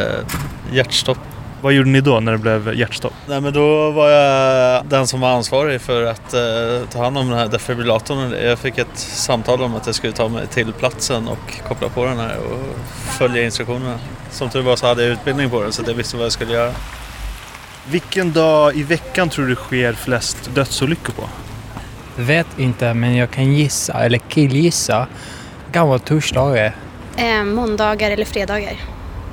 hjärtstopp. 0.71 1.17
Vad 1.61 1.73
gjorde 1.73 1.89
ni 1.89 2.01
då 2.01 2.19
när 2.19 2.31
det 2.31 2.37
blev 2.37 2.73
hjärtstopp? 2.73 3.13
Nej, 3.27 3.41
men 3.41 3.53
då 3.53 3.91
var 3.91 4.09
jag 4.09 4.85
den 4.85 5.07
som 5.07 5.21
var 5.21 5.29
ansvarig 5.29 5.81
för 5.81 6.05
att 6.05 6.33
eh, 6.33 6.87
ta 6.91 7.03
hand 7.03 7.17
om 7.17 7.29
den 7.29 7.37
här 7.37 7.47
defibrillatorn. 7.47 8.33
Jag 8.47 8.59
fick 8.59 8.77
ett 8.77 8.97
samtal 8.97 9.61
om 9.61 9.75
att 9.75 9.85
jag 9.85 9.95
skulle 9.95 10.13
ta 10.13 10.29
mig 10.29 10.47
till 10.47 10.73
platsen 10.73 11.27
och 11.27 11.67
koppla 11.67 11.89
på 11.89 12.05
den 12.05 12.17
här 12.17 12.37
och 12.37 12.59
följa 13.17 13.43
instruktionerna. 13.43 13.99
Som 14.31 14.49
tur 14.49 14.61
var 14.61 14.75
så 14.75 14.87
hade 14.87 15.03
jag 15.03 15.11
utbildning 15.11 15.49
på 15.49 15.61
den 15.61 15.71
så 15.71 15.83
jag 15.87 15.93
visste 15.93 16.17
vad 16.17 16.25
jag 16.25 16.31
skulle 16.31 16.53
göra. 16.53 16.71
Vilken 17.91 18.33
dag 18.33 18.75
i 18.75 18.83
veckan 18.83 19.29
tror 19.29 19.47
du 19.47 19.55
sker 19.55 19.93
flest 19.93 20.55
dödsolyckor 20.55 21.13
på? 21.13 21.29
Vet 22.17 22.59
inte, 22.59 22.93
men 22.93 23.15
jag 23.15 23.31
kan 23.31 23.53
gissa, 23.53 23.93
eller 23.93 24.17
killgissa. 24.17 25.07
Det 25.65 25.73
kan 25.73 25.87
vara 25.87 25.99
torsdagar. 25.99 26.75
Eh, 27.17 27.43
måndagar 27.43 28.11
eller 28.11 28.25
fredagar. 28.25 28.73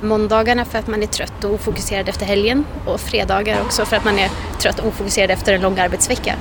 Måndagarna 0.01 0.65
för 0.65 0.79
att 0.79 0.87
man 0.87 1.03
är 1.03 1.07
trött 1.07 1.43
och 1.43 1.53
ofokuserad 1.53 2.09
efter 2.09 2.25
helgen 2.25 2.65
och 2.85 2.99
fredagar 2.99 3.61
också 3.61 3.85
för 3.85 3.95
att 3.95 4.05
man 4.05 4.19
är 4.19 4.29
trött 4.59 4.79
och 4.79 4.87
ofokuserad 4.87 5.31
efter 5.31 5.53
en 5.53 5.61
lång 5.61 5.79
arbetsvecka. 5.79 6.35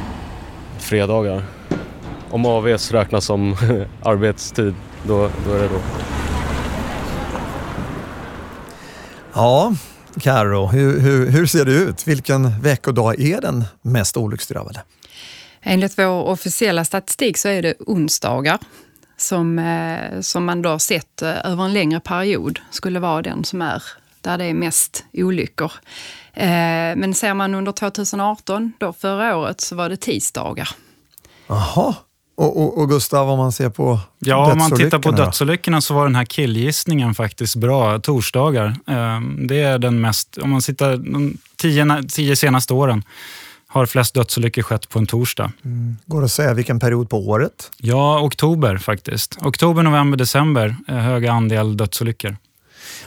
Fredagar. 0.79 1.43
Om 2.31 2.47
AVs 2.47 2.93
räknas 2.93 3.25
som 3.25 3.57
arbetstid, 4.03 4.75
då, 5.03 5.31
då 5.47 5.55
är 5.55 5.59
det 5.59 5.69
då. 5.69 5.81
Ja, 9.33 9.75
Karo, 10.19 10.67
hur, 10.67 11.01
hur, 11.01 11.31
hur, 11.31 11.47
ser 11.47 11.65
det 11.65 11.73
ut? 11.73 12.07
Vilken 12.07 12.61
veckodag 12.61 13.21
är 13.21 13.41
den 13.41 13.65
mest 13.83 14.17
olycksdrabbade? 14.17 14.83
Enligt 15.63 15.99
vår 15.99 16.25
officiella 16.25 16.85
statistik 16.85 17.39
så 17.39 17.49
är 17.49 17.63
det 17.63 17.75
onsdagar 17.79 18.59
som, 19.17 19.59
eh, 19.59 20.21
som 20.21 20.45
man 20.45 20.63
då 20.63 20.79
sett 20.79 21.23
eh, 21.23 21.47
över 21.47 21.65
en 21.65 21.73
längre 21.73 22.01
period 22.01 22.61
skulle 22.71 23.01
vara 23.01 23.23
den 23.23 23.45
som 23.45 23.63
är 23.63 23.83
där 24.21 24.39
det 24.39 24.45
är 24.45 24.55
mest 24.55 25.05
olyckor. 25.13 25.73
Eh, 26.33 26.49
men 26.97 27.15
ser 27.15 27.35
man 27.35 27.55
under 27.55 27.73
2018, 27.73 28.73
då 28.79 28.93
förra 28.93 29.37
året, 29.37 29.61
så 29.61 29.77
var 29.77 29.89
det 29.89 29.97
tisdagar. 29.97 30.69
Jaha. 31.47 31.95
Och, 32.41 32.63
och, 32.63 32.79
och, 32.79 32.89
Gustav, 32.89 33.31
om 33.31 33.39
man 33.39 33.53
ser 33.53 33.71
på 33.71 34.01
Ja, 34.19 34.53
om 34.53 34.59
man 34.59 34.71
tittar 34.71 34.99
på 34.99 35.11
dödsolyckorna 35.11 35.81
så 35.81 35.95
var 35.95 36.05
den 36.05 36.15
här 36.15 36.25
killgissningen 36.25 37.15
faktiskt 37.15 37.57
bra. 37.57 37.99
Torsdagar. 37.99 38.77
Ehm, 38.87 39.47
det 39.47 39.61
är 39.61 39.79
den 39.79 40.01
mest, 40.01 40.39
om 40.39 40.51
man 40.51 40.61
tittar 40.61 40.97
de 40.97 41.37
tio, 41.57 42.03
tio 42.09 42.37
senaste 42.37 42.75
åren 42.75 43.03
har 43.67 43.87
flest 43.87 44.15
dödsolyckor 44.15 44.63
skett 44.63 44.89
på 44.89 44.99
en 44.99 45.07
torsdag. 45.07 45.53
Mm. 45.65 45.97
Går 46.07 46.21
det 46.21 46.25
att 46.25 46.33
säga 46.33 46.55
vilken 46.55 46.81
period 46.81 47.11
på 47.11 47.29
året? 47.29 47.71
Ja, 47.77 48.21
oktober 48.21 48.79
faktiskt. 48.79 49.39
Oktober, 49.43 49.83
november, 49.83 50.19
december, 50.19 50.77
höga 50.87 51.33
andel 51.33 51.77
dödsolyckor. 51.77 52.37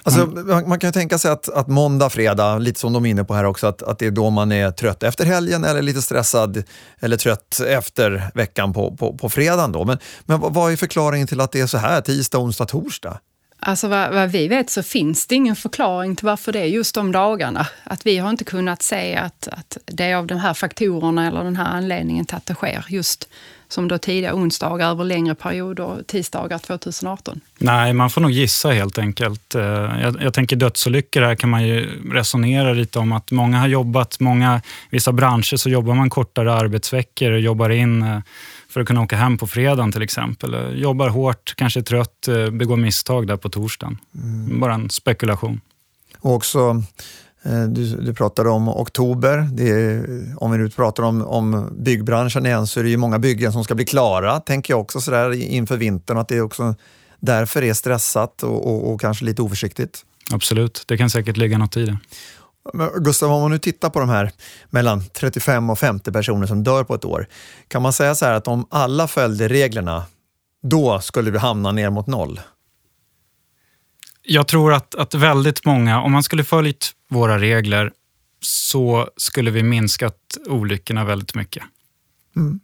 Alltså, 0.04 0.22
mm. 0.22 0.70
Man 0.70 0.80
kan 0.80 0.88
ju 0.88 0.92
tänka 0.92 1.18
sig 1.18 1.32
att, 1.32 1.50
att 1.50 1.68
måndag, 1.68 2.10
fredag, 2.10 2.58
lite 2.58 2.80
som 2.80 2.94
de 2.94 3.06
är 3.06 3.10
inne 3.10 3.24
på 3.24 3.34
här 3.34 3.44
också, 3.44 3.68
att, 3.68 3.82
att 3.82 4.00
det 4.00 4.06
är 4.06 4.12
då 4.12 4.30
man 4.30 4.52
är 4.52 4.72
trött 4.72 5.04
efter 5.04 5.26
helgen 5.26 5.64
eller 5.64 5.82
lite 5.82 6.02
stressad 6.02 6.64
eller 7.00 7.18
trött 7.18 7.60
efter 7.68 8.32
veckan 8.34 8.74
på, 8.74 8.96
på, 8.96 9.18
på 9.18 9.30
fredagen. 9.30 9.72
Då. 9.72 9.86
Men, 9.86 9.98
men 10.26 10.40
vad 10.40 10.72
är 10.72 10.76
förklaringen 10.76 11.28
till 11.28 11.42
att 11.42 11.52
det 11.52 11.60
är 11.60 11.68
så 11.68 11.78
här 11.78 12.02
tisdag, 12.02 12.38
onsdag, 12.38 12.66
torsdag? 12.66 13.20
Alltså 13.66 13.88
vad, 13.88 14.14
vad, 14.14 14.30
vi 14.30 14.48
vet 14.48 14.70
så 14.70 14.84
finns 14.84 15.28
det 15.28 15.36
ingen 15.36 15.56
förklaring 15.56 16.16
till 16.16 16.26
varför 16.26 16.52
det 16.52 16.60
är 16.60 16.66
just 16.66 16.96
de 16.96 17.12
dagarna. 17.12 17.68
Att 17.84 18.06
vi 18.06 18.18
har 18.18 18.30
inte 18.30 18.44
kunnat 18.44 18.82
se 18.82 19.16
att, 19.16 19.48
att 19.52 19.78
det 19.86 20.04
är 20.04 20.16
av 20.16 20.28
de 20.28 20.36
här 20.36 20.54
faktorerna 20.54 21.28
eller 21.28 21.44
den 21.44 21.56
här 21.56 21.78
anledningen 21.78 22.26
till 22.26 22.38
att 22.38 22.46
det 22.46 22.54
sker 22.54 22.86
just 22.90 23.30
som 23.74 23.88
då 23.88 23.98
tidiga 23.98 24.36
onsdagar 24.36 24.90
över 24.90 25.04
längre 25.04 25.36
perioder 25.36 25.84
och 25.84 26.08
tisdagar 26.08 26.58
2018? 26.58 27.42
Nej, 27.58 27.94
man 27.94 28.10
får 28.10 28.22
nog 28.22 28.32
gissa 28.32 28.72
helt 28.72 28.98
enkelt. 28.98 29.56
Eh, 29.56 29.62
jag, 30.02 30.22
jag 30.22 30.34
tänker 30.34 30.56
dödsolyckor 30.56 31.22
här 31.22 31.36
kan 31.36 31.50
man 31.50 31.68
ju 31.68 32.02
resonera 32.12 32.74
lite 32.74 33.00
om 33.00 33.12
att 33.12 33.32
många 33.32 33.60
har 33.60 33.68
jobbat, 33.68 34.20
många, 34.20 34.62
vissa 34.90 35.12
branscher 35.12 35.58
så 35.58 35.70
jobbar 35.70 35.96
man 35.96 36.10
kortare 36.10 36.54
arbetsveckor 36.54 37.32
och 37.32 37.40
jobbar 37.40 37.70
in 37.70 38.02
eh, 38.04 38.20
för 38.70 38.82
att 38.82 38.88
kunna 38.88 39.02
åka 39.02 39.16
hem 39.16 39.38
på 39.38 39.48
fredagen 39.48 39.92
till 39.92 40.02
exempel. 40.02 40.54
Eh, 40.54 40.70
jobbar 40.70 41.10
hårt, 41.10 41.54
kanske 41.58 41.80
är 41.80 41.84
trött, 41.84 42.28
begår 42.52 42.78
misstag 42.78 43.28
där 43.28 43.38
på 43.38 43.50
torsdagen. 43.50 43.98
Mm. 44.16 44.60
Bara 44.60 44.74
en 44.74 44.90
spekulation. 44.90 45.62
Och 46.20 46.34
också 46.34 46.84
du, 47.68 47.96
du 47.96 48.14
pratade 48.14 48.50
om 48.50 48.70
oktober. 48.70 49.38
Är, 49.60 50.06
om 50.38 50.52
vi 50.52 50.58
nu 50.58 50.70
pratar 50.70 51.04
om, 51.04 51.22
om 51.22 51.70
byggbranschen 51.78 52.46
igen 52.46 52.68
så 52.68 52.80
är 52.80 52.84
det 52.84 52.90
ju 52.90 52.98
många 52.98 53.20
byggen 53.20 53.52
som 53.52 53.64
ska 53.64 53.76
bli 53.76 53.86
klara, 53.86 54.40
tänker 54.40 54.74
jag 54.74 54.82
också 54.82 55.02
sådär 55.02 55.34
inför 55.34 55.78
vintern. 55.78 56.18
Att 56.18 56.28
det 56.28 56.42
också 56.42 56.76
därför 57.20 57.64
är 57.64 57.74
stressat 57.74 58.44
och, 58.44 58.68
och, 58.68 58.94
och 58.94 59.02
kanske 59.02 59.26
lite 59.26 59.42
oförsiktigt. 59.42 60.06
Absolut, 60.32 60.84
det 60.88 60.98
kan 60.98 61.10
säkert 61.10 61.38
ligga 61.38 61.58
något 61.58 61.78
i 61.78 61.86
det. 61.86 61.98
Gustav, 63.00 63.32
om 63.32 63.42
man 63.42 63.52
nu 63.52 63.58
tittar 63.58 63.90
på 63.90 64.00
de 64.00 64.10
här 64.10 64.32
mellan 64.70 65.04
35 65.14 65.70
och 65.70 65.80
50 65.80 66.12
personer 66.12 66.48
som 66.48 66.64
dör 66.64 66.84
på 66.84 66.96
ett 66.96 67.06
år. 67.06 67.28
Kan 67.68 67.82
man 67.82 67.94
säga 67.94 68.16
så 68.16 68.26
här 68.26 68.34
att 68.34 68.48
om 68.48 68.68
alla 68.70 69.08
följde 69.08 69.48
reglerna, 69.48 70.06
då 70.64 71.00
skulle 71.00 71.32
vi 71.32 71.38
hamna 71.38 71.72
ner 71.72 71.90
mot 71.90 72.08
noll? 72.08 72.40
Jag 74.22 74.48
tror 74.48 74.74
att, 74.74 74.96
att 74.96 75.14
väldigt 75.14 75.66
många, 75.66 76.02
om 76.02 76.12
man 76.12 76.24
skulle 76.24 76.44
följt 76.44 76.92
våra 77.14 77.40
regler 77.40 77.92
så 78.42 79.10
skulle 79.18 79.52
vi 79.52 79.64
minskat 79.64 80.18
olyckorna 80.48 81.06
väldigt 81.06 81.36
mycket. 81.36 81.64
Mm. 82.36 82.60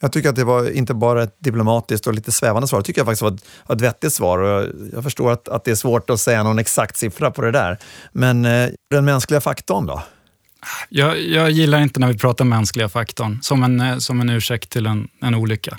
Jag 0.00 0.12
tycker 0.12 0.28
att 0.28 0.36
det 0.36 0.44
var 0.44 0.70
inte 0.70 0.94
bara 0.94 1.22
ett 1.22 1.36
diplomatiskt 1.38 2.06
och 2.06 2.14
lite 2.14 2.32
svävande 2.32 2.68
svar. 2.68 2.78
Jag 2.78 2.84
tycker 2.84 3.00
jag 3.00 3.06
faktiskt 3.06 3.22
var 3.22 3.30
ett, 3.30 3.44
ett 3.72 3.80
vettigt 3.80 4.12
svar. 4.12 4.38
Och 4.38 4.48
jag, 4.48 4.68
jag 4.92 5.04
förstår 5.04 5.32
att, 5.32 5.48
att 5.48 5.64
det 5.64 5.70
är 5.70 5.74
svårt 5.74 6.10
att 6.10 6.20
säga 6.20 6.42
någon 6.42 6.58
exakt 6.58 6.96
siffra 6.96 7.30
på 7.30 7.42
det 7.42 7.50
där. 7.50 7.78
Men 8.12 8.44
eh, 8.44 8.68
den 8.90 9.04
mänskliga 9.04 9.40
faktorn 9.40 9.86
då? 9.86 10.02
Jag, 10.88 11.20
jag, 11.20 11.50
gillar 11.50 11.80
inte 11.80 12.00
när 12.00 12.08
vi 12.08 12.18
pratar 12.18 12.44
mänskliga 12.44 12.88
faktorn 12.88 13.38
som 13.42 13.62
en, 13.62 13.80
eh, 13.80 13.98
som 13.98 14.20
en 14.20 14.30
ursäkt 14.30 14.70
till 14.70 14.86
en, 14.86 15.08
en 15.20 15.34
olycka. 15.34 15.78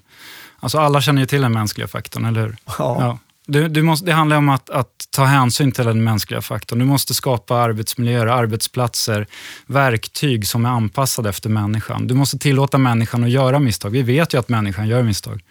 Alltså 0.60 0.78
alla 0.78 1.02
känner 1.02 1.22
ju 1.22 1.26
till 1.26 1.42
den 1.42 1.54
mänskliga 1.54 1.88
faktorn, 1.88 2.26
eller 2.26 2.42
hur? 2.42 2.56
Ja. 2.66 2.74
ja. 2.80 3.20
Du, 3.48 3.68
du 3.68 3.82
måste, 3.82 4.06
det 4.06 4.12
handlar 4.12 4.38
om 4.38 4.50
att, 4.50 4.70
att, 4.70 4.88
ta 5.10 5.24
hänsyn 5.24 5.72
till 5.72 5.86
den 5.86 6.04
mänskliga 6.04 6.42
faktorn. 6.42 6.80
Du 6.80 6.86
måste 6.86 7.14
skapa 7.14 7.56
arbetsmiljöer, 7.56 8.28
arbetsplatser, 8.28 9.28
verktyg 9.66 10.48
som 10.48 10.66
är 10.66 10.70
anpassade 10.70 11.30
efter 11.30 11.50
människan. 11.50 12.08
Du 12.08 12.14
måste 12.14 12.38
tillåta 12.38 12.78
människan 12.78 13.24
att 13.24 13.30
göra 13.30 13.60
misstag. 13.60 13.90
Vi 13.90 14.02
vet 14.02 14.34
ju 14.34 14.40
att 14.40 14.50
människan 14.50 14.88
gör 14.88 15.04
misstag. 15.04 15.44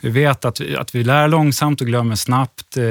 Vi 0.00 0.10
vet 0.10 0.44
att 0.44 0.60
vi, 0.60 0.76
att 0.76 0.94
vi 0.94 1.04
lär 1.04 1.28
långsamt 1.28 1.80
och 1.80 1.86
glömmer 1.86 2.16
snabbt. 2.16 2.76
Eh, 2.76 2.84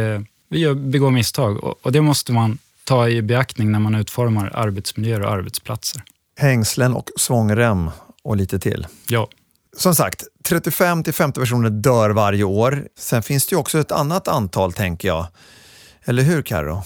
vi 0.49 0.59
gör, 0.59 0.73
begår 0.73 1.11
misstag 1.11 1.63
och, 1.63 1.75
och 1.81 1.91
det 1.91 2.01
måste 2.01 2.31
man 2.31 2.57
ta 2.83 3.09
i 3.09 3.21
beaktning 3.21 3.71
när 3.71 3.79
man 3.79 3.95
utformar 3.95 4.51
arbetsmiljöer 4.55 5.21
och 5.21 5.31
arbetsplatser. 5.31 6.03
Hängslen 6.37 6.93
och 6.93 7.09
svångrem 7.17 7.89
och 8.23 8.37
lite 8.37 8.59
till. 8.59 8.87
Ja. 9.07 9.27
Som 9.77 9.95
sagt, 9.95 10.23
35 10.43 11.03
till 11.03 11.13
50 11.13 11.39
personer 11.39 11.69
dör 11.69 12.09
varje 12.09 12.43
år. 12.43 12.87
Sen 12.97 13.23
finns 13.23 13.47
det 13.47 13.53
ju 13.53 13.59
också 13.59 13.79
ett 13.79 13.91
annat 13.91 14.27
antal, 14.27 14.73
tänker 14.73 15.07
jag. 15.07 15.27
Eller 16.05 16.23
hur, 16.23 16.41
Carro? 16.41 16.83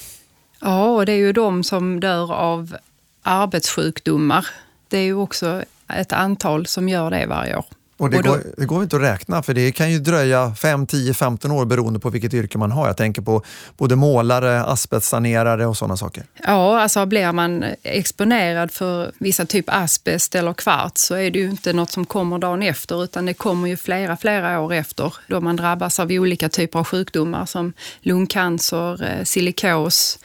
Ja, 0.62 0.86
och 0.86 1.06
det 1.06 1.12
är 1.12 1.18
ju 1.18 1.34
de 1.34 1.64
som 1.64 2.00
dör 2.00 2.34
av 2.34 2.76
arbetssjukdomar. 3.24 4.48
det 4.88 4.98
är 4.98 5.04
ju 5.04 5.16
också 5.16 5.64
ett 5.88 6.14
antal 6.14 6.66
som 6.66 6.90
gör 6.90 7.12
det 7.12 7.26
varje 7.26 7.56
år. 7.56 7.66
Och 8.00 8.10
det, 8.10 8.18
Och 8.18 8.24
då- 8.24 8.30
går, 8.30 8.44
det 8.58 8.66
går 8.66 8.84
inte 8.84 8.96
att 8.96 9.02
räkna 9.02 9.44
för 9.44 9.54
det 9.54 9.72
kan 9.72 9.92
ju 9.92 10.00
dröja 10.00 10.56
5, 10.56 10.88
10, 10.88 11.14
15 11.14 11.52
år 11.52 11.66
beroende 11.66 12.00
på 12.00 12.10
vilket 12.10 12.34
yrke 12.34 12.58
man 12.58 12.72
har. 12.72 12.88
Jag 12.88 12.98
tänker 12.98 13.22
på 13.22 13.44
både 13.78 13.96
målare, 13.96 14.64
asbestsanerare 14.64 15.66
och 15.66 15.78
sådana 15.78 15.98
saker. 15.98 16.24
Ja, 16.44 16.82
alltså 16.82 17.06
blir 17.06 17.32
man 17.32 17.66
exponerad 17.84 18.72
för 18.72 19.12
vissa 19.18 19.46
typ 19.46 19.66
asbest 19.68 20.36
eller 20.36 20.54
kvarts 20.54 21.02
så 21.02 21.16
är 21.16 21.32
det 21.32 21.40
ju 21.40 21.50
inte 21.50 21.74
något 21.74 21.92
som 21.92 22.06
kommer 22.06 22.38
dagen 22.40 22.62
efter 22.64 23.04
utan 23.04 23.26
det 23.26 23.34
kommer 23.34 23.68
ju 23.68 23.78
flera, 23.78 24.18
flera 24.18 24.60
år 24.62 24.74
efter 24.74 25.14
då 25.28 25.42
man 25.42 25.56
drabbas 25.56 26.00
av 26.00 26.12
olika 26.12 26.50
typer 26.50 26.80
av 26.80 26.86
sjukdomar 26.86 27.46
som 27.46 27.74
lungcancer, 28.02 29.04
eh, 29.04 29.24
silikos, 29.24 30.20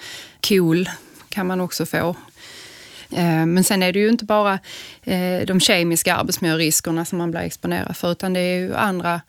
KOL 0.48 0.88
kan 1.28 1.46
man 1.46 1.60
också 1.60 1.86
få. 1.86 2.16
Eh, 3.10 3.46
men 3.46 3.64
sen 3.64 3.82
är 3.82 3.92
det 3.92 3.98
ju 3.98 4.08
inte 4.08 4.24
bara 4.24 4.58
eh, 5.02 5.46
de 5.46 5.60
kemiska 5.60 6.14
arbetsmiljöriskerna 6.14 7.04
som 7.04 7.18
man 7.18 7.30
blir 7.30 7.40
exponerad 7.40 7.96
för 7.96 8.12
utan 8.12 8.32
det 8.32 8.40
är 8.40 8.58
ju 8.58 8.74
andra 8.74 9.20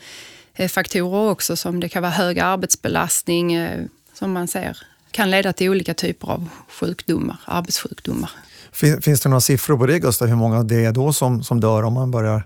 eh, 0.56 0.70
faktorer 0.70 1.32
också 1.32 1.56
som 1.56 1.80
det 1.80 1.90
kan 1.90 2.02
vara 2.02 2.12
hög 2.12 2.40
arbetsbelastning 2.40 3.58
som 4.14 4.32
man 4.32 4.48
ser 4.48 4.78
kan 5.12 5.32
leda 5.32 5.54
till 5.54 5.70
olika 5.70 5.94
typer 5.94 6.28
av 6.28 6.50
sjukdomar, 6.68 7.38
arbetssjukdomar. 7.46 8.30
Fin- 8.76 9.02
Finns 9.02 9.22
det 9.22 9.30
några 9.30 9.42
siffror 9.42 9.78
på 9.78 9.86
det 9.86 10.00
Gustav, 10.00 10.28
hur 10.28 10.36
många 10.36 10.64
det 10.64 10.86
är 10.86 10.92
då 10.92 11.14
som, 11.14 11.44
som 11.44 11.60
dör 11.60 11.84
om 11.84 11.94
man 11.94 12.12
börjar 12.12 12.44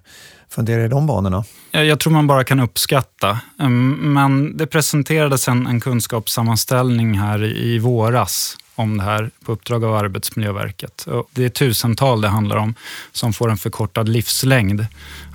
fundera 0.50 0.86
i 0.86 0.88
de 0.88 1.08
banorna? 1.08 1.44
Jag 1.72 2.00
tror 2.00 2.14
man 2.14 2.28
bara 2.28 2.44
kan 2.44 2.60
uppskatta. 2.60 3.40
Ehm, 3.60 4.14
Men 4.14 4.58
det 4.58 4.68
presenterades 4.68 5.48
en, 5.48 5.68
en 5.68 5.80
kunskapssammanställning 5.82 7.20
här 7.20 7.44
i, 7.44 7.80
våras 7.80 8.58
om 8.76 8.98
det 8.98 9.04
här 9.04 9.32
på 9.46 9.52
uppdrag 9.52 9.84
av 9.84 9.96
Arbetsmiljöverket. 9.96 11.08
Det 11.32 11.46
är 11.46 11.50
tusental 11.50 12.22
det 12.22 12.28
handlar 12.28 12.58
om 12.58 12.74
som 13.12 13.34
får 13.34 13.50
en 13.52 13.58
förkortad 13.58 14.10
livslängd. 14.10 14.86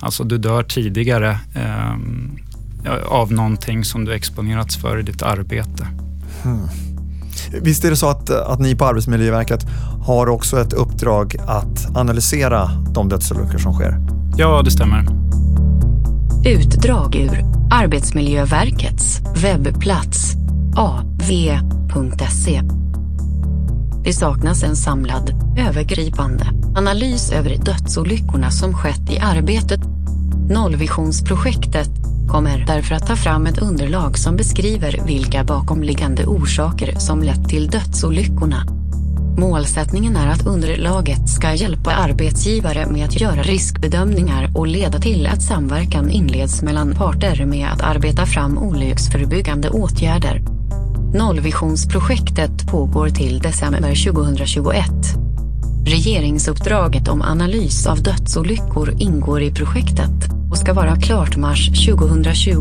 Alltså 0.01 0.23
du 0.23 0.37
dör 0.37 0.63
tidigare 0.63 1.39
ja, 2.85 2.99
av 3.07 3.31
någonting 3.31 3.83
som 3.85 4.05
du 4.05 4.13
exponerats 4.13 4.81
för 4.81 4.99
i 4.99 5.01
ditt 5.01 5.21
arbete. 5.21 5.87
Hmm. 6.43 6.67
Visst 7.61 7.85
är 7.85 7.89
det 7.89 7.95
så 7.95 8.09
att, 8.09 8.29
att 8.29 8.59
ni 8.59 8.75
på 8.75 8.85
Arbetsmiljöverket 8.85 9.65
har 10.05 10.27
också 10.27 10.61
ett 10.61 10.73
uppdrag 10.73 11.35
att 11.47 11.97
analysera 11.97 12.69
de 12.93 13.09
dödsolyckor 13.09 13.57
som 13.57 13.73
sker? 13.73 13.99
Ja, 14.37 14.61
det 14.61 14.71
stämmer. 14.71 15.05
Utdrag 16.45 17.15
ur 17.15 17.45
Arbetsmiljöverkets 17.71 19.21
webbplats 19.43 20.33
av.se. 20.77 22.61
Det 24.03 24.13
saknas 24.13 24.63
en 24.63 24.75
samlad, 24.75 25.33
övergripande 25.57 26.45
analys 26.75 27.31
över 27.31 27.57
dödsolyckorna 27.57 28.51
som 28.51 28.73
skett 28.73 29.09
i 29.09 29.19
arbetet. 29.19 29.79
Nollvisionsprojektet 30.49 31.89
kommer 32.27 32.65
därför 32.67 32.95
att 32.95 33.07
ta 33.07 33.15
fram 33.15 33.45
ett 33.45 33.61
underlag 33.61 34.17
som 34.17 34.35
beskriver 34.35 35.01
vilka 35.05 35.43
bakomliggande 35.43 36.25
orsaker 36.25 36.99
som 36.99 37.23
lett 37.23 37.49
till 37.49 37.67
dödsolyckorna. 37.67 38.65
Målsättningen 39.37 40.15
är 40.15 40.27
att 40.27 40.45
underlaget 40.45 41.29
ska 41.29 41.53
hjälpa 41.53 41.91
arbetsgivare 41.91 42.85
med 42.85 43.05
att 43.05 43.21
göra 43.21 43.41
riskbedömningar 43.41 44.51
och 44.55 44.67
leda 44.67 44.99
till 44.99 45.27
att 45.27 45.41
samverkan 45.41 46.09
inleds 46.09 46.61
mellan 46.61 46.95
parter 46.95 47.45
med 47.45 47.69
att 47.69 47.81
arbeta 47.81 48.25
fram 48.25 48.57
olycksförebyggande 48.57 49.69
åtgärder. 49.69 50.41
Nollvisionsprojektet 51.13 52.67
pågår 52.71 53.09
till 53.09 53.39
december 53.39 54.13
2021. 54.13 55.24
Regeringsuppdraget 55.87 57.07
om 57.07 57.21
analys 57.21 57.87
av 57.87 58.03
dödsolyckor 58.03 58.93
ingår 58.99 59.41
i 59.41 59.51
projektet 59.51 60.11
och 60.51 60.57
ska 60.57 60.73
vara 60.73 60.95
klart 60.95 61.37
mars 61.37 61.85
2020. 61.85 62.55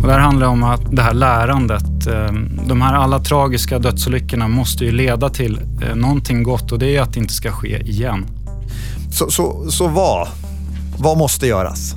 Och 0.00 0.08
det 0.08 0.12
här 0.12 0.18
handlar 0.18 0.46
om 0.46 0.62
att 0.62 0.96
det 0.96 1.02
här 1.02 1.14
lärandet, 1.14 2.06
eh, 2.06 2.32
de 2.68 2.82
här 2.82 2.94
alla 2.94 3.18
tragiska 3.18 3.78
dödsolyckorna 3.78 4.48
måste 4.48 4.84
ju 4.84 4.92
leda 4.92 5.28
till 5.28 5.60
eh, 5.82 5.94
någonting 5.94 6.42
gott 6.42 6.72
och 6.72 6.78
det 6.78 6.96
är 6.96 7.02
att 7.02 7.12
det 7.12 7.20
inte 7.20 7.34
ska 7.34 7.52
ske 7.52 7.82
igen. 7.82 8.26
Så, 9.12 9.30
så, 9.30 9.70
så 9.70 9.88
vad? 9.88 10.28
Vad 10.98 11.18
måste 11.18 11.46
göras? 11.46 11.94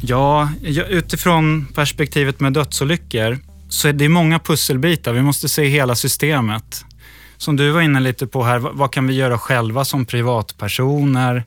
Ja, 0.00 0.48
ja, 0.62 0.84
utifrån 0.84 1.66
perspektivet 1.74 2.40
med 2.40 2.52
dödsolyckor 2.52 3.38
så 3.70 3.88
är 3.88 3.92
det 3.92 4.08
många 4.08 4.38
pusselbitar. 4.38 5.12
Vi 5.12 5.22
måste 5.22 5.48
se 5.48 5.64
hela 5.64 5.94
systemet. 5.94 6.84
Som 7.36 7.56
du 7.56 7.70
var 7.70 7.80
inne 7.80 8.00
lite 8.00 8.26
på 8.26 8.44
här, 8.44 8.58
vad, 8.58 8.92
kan 8.92 9.06
vi 9.06 9.14
göra 9.14 9.38
själva 9.38 9.84
som 9.84 10.04
privatpersoner? 10.04 11.44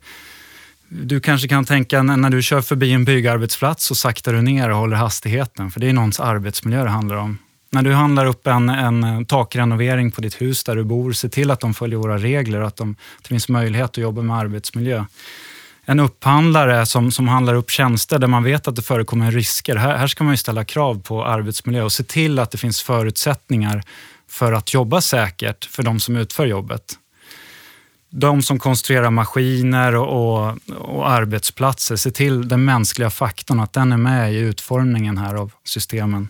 Du 0.87 1.19
kanske 1.19 1.47
kan 1.47 1.65
tänka 1.65 2.03
när, 2.03 2.17
när 2.17 2.29
du 2.29 2.41
kör 2.41 2.61
förbi 2.61 2.91
en 2.91 3.05
byggarbetsplats 3.05 3.85
så 3.85 3.95
saktar 3.95 4.33
du 4.33 4.41
ner 4.41 4.69
och 4.69 4.77
håller 4.77 4.97
hastigheten, 4.97 5.71
för 5.71 5.79
det 5.79 5.89
är 5.89 5.93
någons 5.93 6.19
arbetsmiljö 6.19 6.83
det 6.83 6.89
handlar 6.89 7.15
om. 7.15 7.37
När 7.69 7.81
du 7.81 7.93
handlar 7.93 8.25
upp 8.25 8.47
en, 8.47 8.69
en 8.69 9.03
eh, 9.03 9.23
takrenovering 9.23 10.11
på 10.11 10.21
ditt 10.21 10.41
hus 10.41 10.63
där 10.63 10.75
du 10.75 10.83
bor, 10.83 11.13
se 11.13 11.29
till 11.29 11.51
att 11.51 11.59
de 11.59 11.73
följer 11.73 11.99
våra 11.99 12.17
regler 12.17 12.61
och 12.61 12.67
att, 12.67 12.75
de, 12.75 12.91
att 12.91 13.23
det 13.23 13.27
finns 13.27 13.49
möjlighet 13.49 13.89
att 13.89 13.97
jobba 13.97 14.21
med 14.21 14.37
arbetsmiljö. 14.37 15.05
En 15.85 15.99
upphandlare 15.99 16.85
som, 16.85 17.11
som 17.11 17.27
handlar 17.27 17.53
upp 17.53 17.69
tjänster 17.69 18.19
där 18.19 18.27
man 18.27 18.43
vet 18.43 18.67
att 18.67 18.75
det 18.75 18.81
förekommer 18.81 19.31
risker. 19.31 19.75
Här, 19.75 19.97
här 19.97 20.07
ska 20.07 20.23
man 20.23 20.33
ju 20.33 20.37
ställa 20.37 20.65
krav 20.65 21.01
på 21.01 21.25
arbetsmiljö 21.25 21.83
och 21.83 21.91
se 21.91 22.03
till 22.03 22.39
att 22.39 22.51
det 22.51 22.57
finns 22.57 22.81
förutsättningar 22.81 23.83
för 24.29 24.53
att 24.53 24.73
jobba 24.73 25.01
säkert 25.01 25.65
för 25.65 25.83
de 25.83 25.99
som 25.99 26.15
utför 26.15 26.45
jobbet. 26.45 26.97
De 28.09 28.41
som 28.41 28.59
konstruerar 28.59 29.11
maskiner 29.11 29.95
och, 29.95 30.45
och, 30.45 30.57
och 30.77 31.09
arbetsplatser, 31.09 31.95
se 31.95 32.11
till 32.11 32.47
den 32.47 32.65
mänskliga 32.65 33.09
faktorn, 33.09 33.59
att 33.59 33.73
den 33.73 33.91
är 33.91 33.97
med 33.97 34.33
i 34.33 34.37
utformningen 34.37 35.17
här 35.17 35.35
av 35.35 35.51
systemen. 35.63 36.27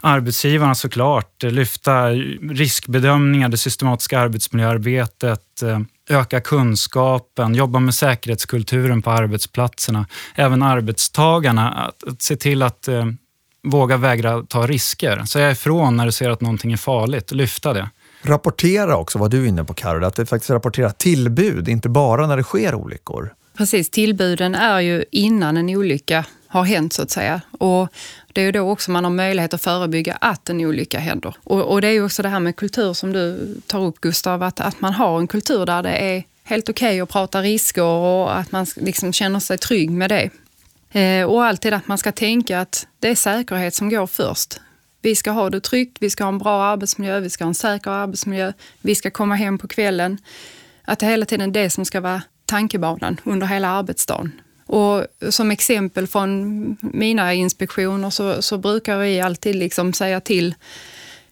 Arbetsgivarna 0.00 0.74
såklart, 0.74 1.44
eh, 1.44 1.50
lyfta 1.50 2.08
riskbedömningar, 2.52 3.48
det 3.48 3.56
systematiska 3.56 4.20
arbetsmiljöarbetet, 4.20 5.62
eh, 5.62 5.80
öka 6.08 6.40
kunskapen, 6.40 7.54
jobba 7.54 7.80
med 7.80 7.94
säkerhetskulturen 7.94 9.02
på 9.02 9.10
arbetsplatserna. 9.10 10.06
Även 10.34 10.62
arbetstagarna, 10.62 11.70
att, 11.70 12.04
att 12.08 12.22
se 12.22 12.36
till 12.36 12.62
att 12.62 12.88
eh, 12.88 13.06
våga 13.62 13.96
vägra 13.96 14.42
ta 14.42 14.66
risker. 14.66 15.24
Säga 15.24 15.50
ifrån 15.50 15.96
när 15.96 16.06
du 16.06 16.12
ser 16.12 16.30
att 16.30 16.40
någonting 16.40 16.72
är 16.72 16.76
farligt, 16.76 17.32
lyfta 17.32 17.72
det. 17.72 17.90
Rapportera 18.22 18.96
också, 18.96 19.18
vad 19.18 19.30
du 19.30 19.44
är 19.44 19.48
inne 19.48 19.64
på 19.64 19.74
Carol, 19.74 20.04
att 20.04 20.14
det 20.14 20.26
faktiskt 20.26 20.50
rapportera 20.50 20.90
tillbud, 20.90 21.68
inte 21.68 21.88
bara 21.88 22.26
när 22.26 22.36
det 22.36 22.42
sker 22.42 22.74
olyckor. 22.74 23.34
Precis, 23.56 23.90
tillbuden 23.90 24.54
är 24.54 24.80
ju 24.80 25.04
innan 25.10 25.56
en 25.56 25.68
olycka 25.68 26.24
har 26.48 26.64
hänt 26.64 26.92
så 26.92 27.02
att 27.02 27.10
säga. 27.10 27.40
Och 27.58 27.88
det 28.32 28.40
är 28.40 28.44
ju 28.44 28.52
då 28.52 28.70
också 28.70 28.90
man 28.90 29.04
har 29.04 29.10
möjlighet 29.10 29.54
att 29.54 29.62
förebygga 29.62 30.14
att 30.20 30.48
en 30.48 30.60
olycka 30.60 30.98
händer. 30.98 31.34
Och, 31.44 31.62
och 31.62 31.80
det 31.80 31.88
är 31.88 31.92
ju 31.92 32.04
också 32.04 32.22
det 32.22 32.28
här 32.28 32.40
med 32.40 32.56
kultur 32.56 32.92
som 32.92 33.12
du 33.12 33.54
tar 33.66 33.80
upp 33.80 34.00
Gustav, 34.00 34.42
att, 34.42 34.60
att 34.60 34.80
man 34.80 34.92
har 34.92 35.18
en 35.18 35.26
kultur 35.26 35.66
där 35.66 35.82
det 35.82 35.90
är 35.90 36.24
helt 36.44 36.68
okej 36.68 36.88
okay 36.88 37.00
att 37.00 37.08
prata 37.08 37.42
risker 37.42 37.82
och 37.82 38.36
att 38.38 38.52
man 38.52 38.66
liksom 38.76 39.12
känner 39.12 39.40
sig 39.40 39.58
trygg 39.58 39.90
med 39.90 40.10
det. 40.10 40.30
Eh, 41.00 41.24
och 41.24 41.44
alltid 41.44 41.74
att 41.74 41.88
man 41.88 41.98
ska 41.98 42.12
tänka 42.12 42.60
att 42.60 42.86
det 42.98 43.08
är 43.08 43.14
säkerhet 43.14 43.74
som 43.74 43.90
går 43.90 44.06
först. 44.06 44.60
Vi 45.02 45.16
ska 45.16 45.30
ha 45.30 45.50
det 45.50 45.60
tryggt, 45.60 45.96
vi 46.00 46.10
ska 46.10 46.24
ha 46.24 46.28
en 46.28 46.38
bra 46.38 46.64
arbetsmiljö, 46.64 47.20
vi 47.20 47.30
ska 47.30 47.44
ha 47.44 47.48
en 47.48 47.54
säker 47.54 47.90
arbetsmiljö, 47.90 48.52
vi 48.80 48.94
ska 48.94 49.10
komma 49.10 49.34
hem 49.34 49.58
på 49.58 49.68
kvällen. 49.68 50.18
Att 50.84 50.98
det 50.98 51.06
hela 51.06 51.26
tiden 51.26 51.48
är 51.48 51.62
det 51.62 51.70
som 51.70 51.84
ska 51.84 52.00
vara 52.00 52.22
tankebanan 52.44 53.20
under 53.24 53.46
hela 53.46 53.68
arbetsdagen. 53.68 54.32
Och 54.68 55.06
som 55.30 55.50
exempel 55.50 56.06
från 56.06 56.76
mina 56.80 57.34
inspektioner 57.34 58.10
så, 58.10 58.42
så 58.42 58.58
brukar 58.58 58.98
vi 58.98 59.20
alltid 59.20 59.56
liksom 59.56 59.92
säga 59.92 60.20
till 60.20 60.54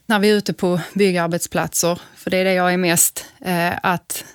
när 0.05 0.19
vi 0.19 0.29
är 0.29 0.35
ute 0.35 0.53
på 0.53 0.79
byggarbetsplatser, 0.93 1.99
för 2.15 2.29
det 2.29 2.37
är 2.37 2.43
det 2.43 2.53
jag 2.53 2.73
är 2.73 2.77
mest, 2.77 3.25
eh, 3.41 3.73
att 3.83 4.25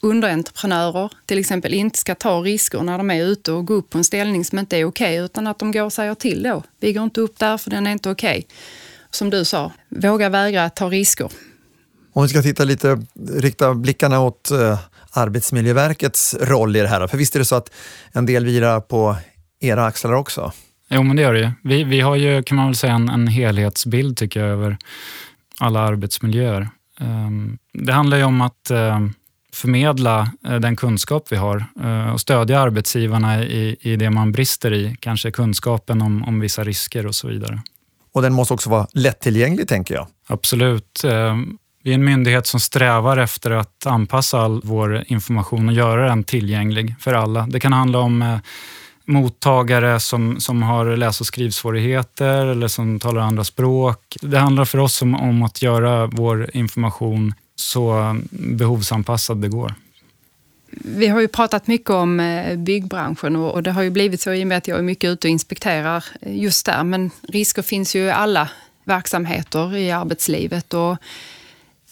underentreprenörer 0.00 1.12
till 1.26 1.38
exempel 1.38 1.74
inte 1.74 1.98
ska 1.98 2.14
ta 2.14 2.40
risker 2.40 2.82
när 2.82 2.98
de 2.98 3.10
är 3.10 3.24
ute 3.24 3.52
och 3.52 3.66
gå 3.66 3.74
upp 3.74 3.90
på 3.90 3.98
en 3.98 4.04
ställning 4.04 4.44
som 4.44 4.58
inte 4.58 4.76
är 4.76 4.84
okej, 4.84 5.14
okay, 5.14 5.24
utan 5.24 5.46
att 5.46 5.58
de 5.58 5.72
går 5.72 5.82
och 5.82 5.92
säger 5.92 6.14
till 6.14 6.42
då. 6.42 6.62
Vi 6.80 6.92
går 6.92 7.04
inte 7.04 7.20
upp 7.20 7.38
där 7.38 7.58
för 7.58 7.70
den 7.70 7.86
är 7.86 7.92
inte 7.92 8.10
okej. 8.10 8.38
Okay. 8.38 8.56
Som 9.10 9.30
du 9.30 9.44
sa, 9.44 9.72
våga 9.88 10.28
vägra 10.28 10.64
att 10.64 10.76
ta 10.76 10.88
risker. 10.88 11.30
Om 12.12 12.22
vi 12.22 12.28
ska 12.28 12.42
titta 12.42 12.64
lite, 12.64 13.02
rikta 13.36 13.74
blickarna 13.74 14.20
åt 14.20 14.50
eh, 14.50 14.78
Arbetsmiljöverkets 15.12 16.34
roll 16.40 16.76
i 16.76 16.80
det 16.80 16.88
här. 16.88 17.06
För 17.06 17.18
visst 17.18 17.34
är 17.34 17.38
det 17.38 17.44
så 17.44 17.56
att 17.56 17.72
en 18.12 18.26
del 18.26 18.44
vilar 18.44 18.80
på 18.80 19.16
era 19.60 19.84
axlar 19.84 20.12
också? 20.12 20.52
Jo, 20.88 21.02
men 21.02 21.16
det 21.16 21.22
gör 21.22 21.34
det 21.34 21.40
ju. 21.40 21.50
Vi, 21.62 21.84
vi 21.84 22.00
har 22.00 22.16
ju, 22.16 22.42
kan 22.42 22.56
man 22.56 22.66
väl 22.66 22.76
säga, 22.76 22.92
en, 22.92 23.08
en 23.08 23.26
helhetsbild 23.26 24.16
tycker 24.16 24.40
jag 24.40 24.48
över 24.48 24.78
alla 25.58 25.80
arbetsmiljöer. 25.80 26.68
Um, 27.00 27.58
det 27.72 27.92
handlar 27.92 28.16
ju 28.16 28.24
om 28.24 28.40
att 28.40 28.70
um, 28.70 29.14
förmedla 29.52 30.32
uh, 30.48 30.56
den 30.56 30.76
kunskap 30.76 31.26
vi 31.30 31.36
har 31.36 31.64
uh, 31.84 32.10
och 32.10 32.20
stödja 32.20 32.60
arbetsgivarna 32.60 33.44
i, 33.44 33.76
i 33.80 33.96
det 33.96 34.10
man 34.10 34.32
brister 34.32 34.72
i. 34.72 34.96
Kanske 35.00 35.30
kunskapen 35.30 36.02
om, 36.02 36.24
om 36.24 36.40
vissa 36.40 36.64
risker 36.64 37.06
och 37.06 37.14
så 37.14 37.28
vidare. 37.28 37.62
Och 38.12 38.22
den 38.22 38.32
måste 38.32 38.54
också 38.54 38.70
vara 38.70 38.86
lättillgänglig, 38.92 39.68
tänker 39.68 39.94
jag. 39.94 40.06
Absolut. 40.26 41.04
Vi 41.82 41.90
är 41.90 41.94
en 41.94 42.04
myndighet 42.04 42.46
som 42.46 42.60
strävar 42.60 43.16
efter 43.16 43.50
att 43.50 43.86
anpassa 43.86 44.40
all 44.40 44.60
vår 44.64 45.04
information 45.06 45.68
och 45.68 45.74
göra 45.74 46.08
den 46.08 46.24
tillgänglig 46.24 46.94
för 47.00 47.14
alla. 47.14 47.46
Det 47.46 47.60
kan 47.60 47.72
handla 47.72 47.98
om 47.98 48.22
eh, 48.22 48.38
mottagare 49.04 50.00
som, 50.00 50.40
som 50.40 50.62
har 50.62 50.96
läs 50.96 51.20
och 51.20 51.26
skrivsvårigheter 51.26 52.46
eller 52.46 52.68
som 52.68 53.00
talar 53.00 53.22
andra 53.22 53.44
språk. 53.44 54.16
Det 54.20 54.38
handlar 54.38 54.64
för 54.64 54.78
oss 54.78 55.02
om, 55.02 55.14
om 55.14 55.42
att 55.42 55.62
göra 55.62 56.06
vår 56.06 56.50
information 56.56 57.34
så 57.56 58.00
eh, 58.00 58.14
behovsanpassad 58.30 59.38
det 59.38 59.48
går. 59.48 59.74
Vi 60.70 61.06
har 61.06 61.20
ju 61.20 61.28
pratat 61.28 61.66
mycket 61.66 61.90
om 61.90 62.20
eh, 62.20 62.56
byggbranschen 62.56 63.36
och 63.36 63.62
det 63.62 63.70
har 63.70 63.82
ju 63.82 63.90
blivit 63.90 64.20
så 64.20 64.32
i 64.32 64.44
och 64.44 64.48
med 64.48 64.58
att 64.58 64.68
jag 64.68 64.78
är 64.78 64.82
mycket 64.82 65.08
ute 65.08 65.28
och 65.28 65.32
inspekterar 65.32 66.04
just 66.26 66.66
där. 66.66 66.84
Men 66.84 67.10
risker 67.22 67.62
finns 67.62 67.96
ju 67.96 68.00
i 68.00 68.10
alla 68.10 68.48
verksamheter 68.84 69.76
i 69.76 69.90
arbetslivet. 69.90 70.74
Och 70.74 70.96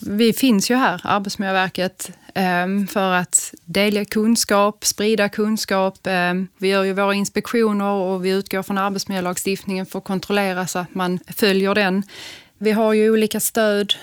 vi 0.00 0.32
finns 0.32 0.70
ju 0.70 0.74
här, 0.74 1.00
Arbetsmiljöverket, 1.04 2.10
ehm, 2.34 2.86
för 2.86 3.12
att 3.12 3.54
dela 3.64 4.04
kunskap, 4.04 4.84
sprida 4.84 5.28
kunskap. 5.28 5.98
Ehm, 6.04 6.48
vi 6.58 6.68
gör 6.68 6.84
ju 6.84 6.92
våra 6.92 7.14
inspektioner 7.14 7.90
och 7.90 8.24
vi 8.24 8.30
utgår 8.30 8.62
från 8.62 8.78
arbetsmiljölagstiftningen 8.78 9.86
för 9.86 9.98
att 9.98 10.04
kontrollera 10.04 10.66
så 10.66 10.78
att 10.78 10.94
man 10.94 11.18
följer 11.26 11.74
den. 11.74 12.02
Vi 12.58 12.72
har 12.72 12.92
ju 12.92 13.10
olika 13.10 13.40
stöd 13.40 13.94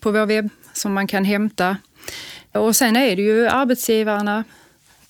på 0.00 0.10
vår 0.10 0.26
webb 0.26 0.48
som 0.72 0.92
man 0.92 1.06
kan 1.06 1.24
hämta. 1.24 1.76
Och 2.52 2.76
sen 2.76 2.96
är 2.96 3.16
det 3.16 3.22
ju 3.22 3.48
arbetsgivarna 3.48 4.44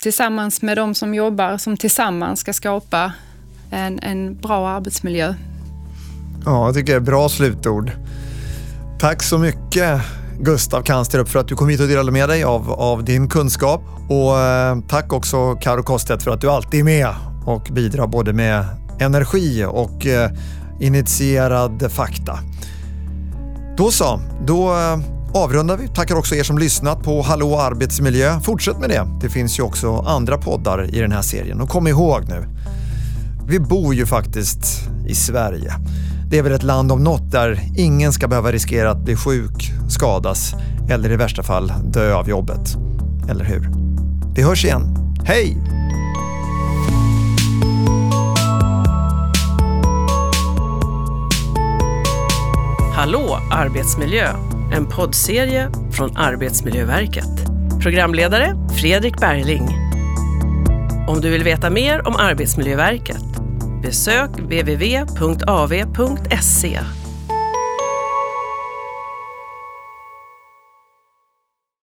tillsammans 0.02 0.62
med 0.62 0.76
de 0.76 0.94
som 0.94 1.14
jobbar 1.14 1.56
som 1.56 1.76
tillsammans 1.76 2.40
ska 2.40 2.52
skapa 2.52 3.12
en, 3.70 3.98
en 4.02 4.36
bra 4.36 4.68
arbetsmiljö. 4.68 5.34
Ja, 6.44 6.66
jag 6.66 6.74
tycker 6.74 6.92
det 6.92 6.96
är 6.96 7.00
bra 7.00 7.28
slutord. 7.28 7.90
Tack 9.00 9.22
så 9.22 9.38
mycket 9.38 10.02
Gustav 10.42 10.82
Kansterup 10.82 11.28
för 11.28 11.38
att 11.38 11.48
du 11.48 11.56
kom 11.56 11.68
hit 11.68 11.80
och 11.80 11.88
delade 11.88 12.12
med 12.12 12.28
dig 12.28 12.44
av, 12.44 12.70
av 12.70 13.04
din 13.04 13.28
kunskap. 13.28 13.82
Och 14.08 14.38
eh, 14.38 14.78
tack 14.88 15.12
också 15.12 15.54
Karo 15.54 15.82
Kostedt 15.82 16.22
för 16.22 16.30
att 16.30 16.40
du 16.40 16.50
alltid 16.50 16.80
är 16.80 16.84
med 16.84 17.14
och 17.46 17.68
bidrar 17.72 18.06
både 18.06 18.32
med 18.32 18.64
energi 19.00 19.64
och 19.68 20.06
eh, 20.06 20.30
initierad 20.80 21.92
fakta. 21.92 22.38
Då 23.76 23.90
så, 23.90 24.20
då 24.46 24.70
eh, 24.70 24.98
avrundar 25.34 25.76
vi. 25.76 25.88
Tackar 25.88 26.16
också 26.16 26.34
er 26.34 26.42
som 26.42 26.58
lyssnat 26.58 27.02
på 27.02 27.22
Hallå 27.22 27.58
arbetsmiljö. 27.58 28.40
Fortsätt 28.40 28.78
med 28.78 28.90
det. 28.90 29.06
Det 29.20 29.28
finns 29.28 29.58
ju 29.58 29.62
också 29.62 29.96
andra 29.96 30.38
poddar 30.38 30.94
i 30.94 31.00
den 31.00 31.12
här 31.12 31.22
serien. 31.22 31.60
Och 31.60 31.68
kom 31.68 31.86
ihåg 31.86 32.28
nu, 32.28 32.44
vi 33.46 33.60
bor 33.60 33.94
ju 33.94 34.06
faktiskt 34.06 34.88
i 35.08 35.14
Sverige. 35.14 35.74
Det 36.30 36.38
är 36.38 36.42
väl 36.42 36.52
ett 36.52 36.62
land 36.62 36.92
om 36.92 37.04
något 37.04 37.30
där 37.30 37.60
ingen 37.76 38.12
ska 38.12 38.28
behöva 38.28 38.52
riskera 38.52 38.90
att 38.90 39.04
bli 39.04 39.16
sjuk, 39.16 39.72
skadas 39.88 40.54
eller 40.90 41.12
i 41.12 41.16
värsta 41.16 41.42
fall 41.42 41.72
dö 41.84 42.14
av 42.14 42.28
jobbet. 42.28 42.76
Eller 43.30 43.44
hur? 43.44 43.70
Vi 44.34 44.42
hörs 44.42 44.64
igen. 44.64 44.82
Hej! 45.24 45.56
Hallå 52.94 53.38
arbetsmiljö! 53.50 54.28
En 54.72 54.86
poddserie 54.86 55.70
från 55.92 56.16
Arbetsmiljöverket. 56.16 57.50
Programledare 57.82 58.68
Fredrik 58.80 59.20
Bergling. 59.20 59.68
Om 61.08 61.20
du 61.20 61.30
vill 61.30 61.44
veta 61.44 61.70
mer 61.70 62.08
om 62.08 62.16
Arbetsmiljöverket 62.16 63.29
besök 63.80 64.30
www.av.se 64.36 65.40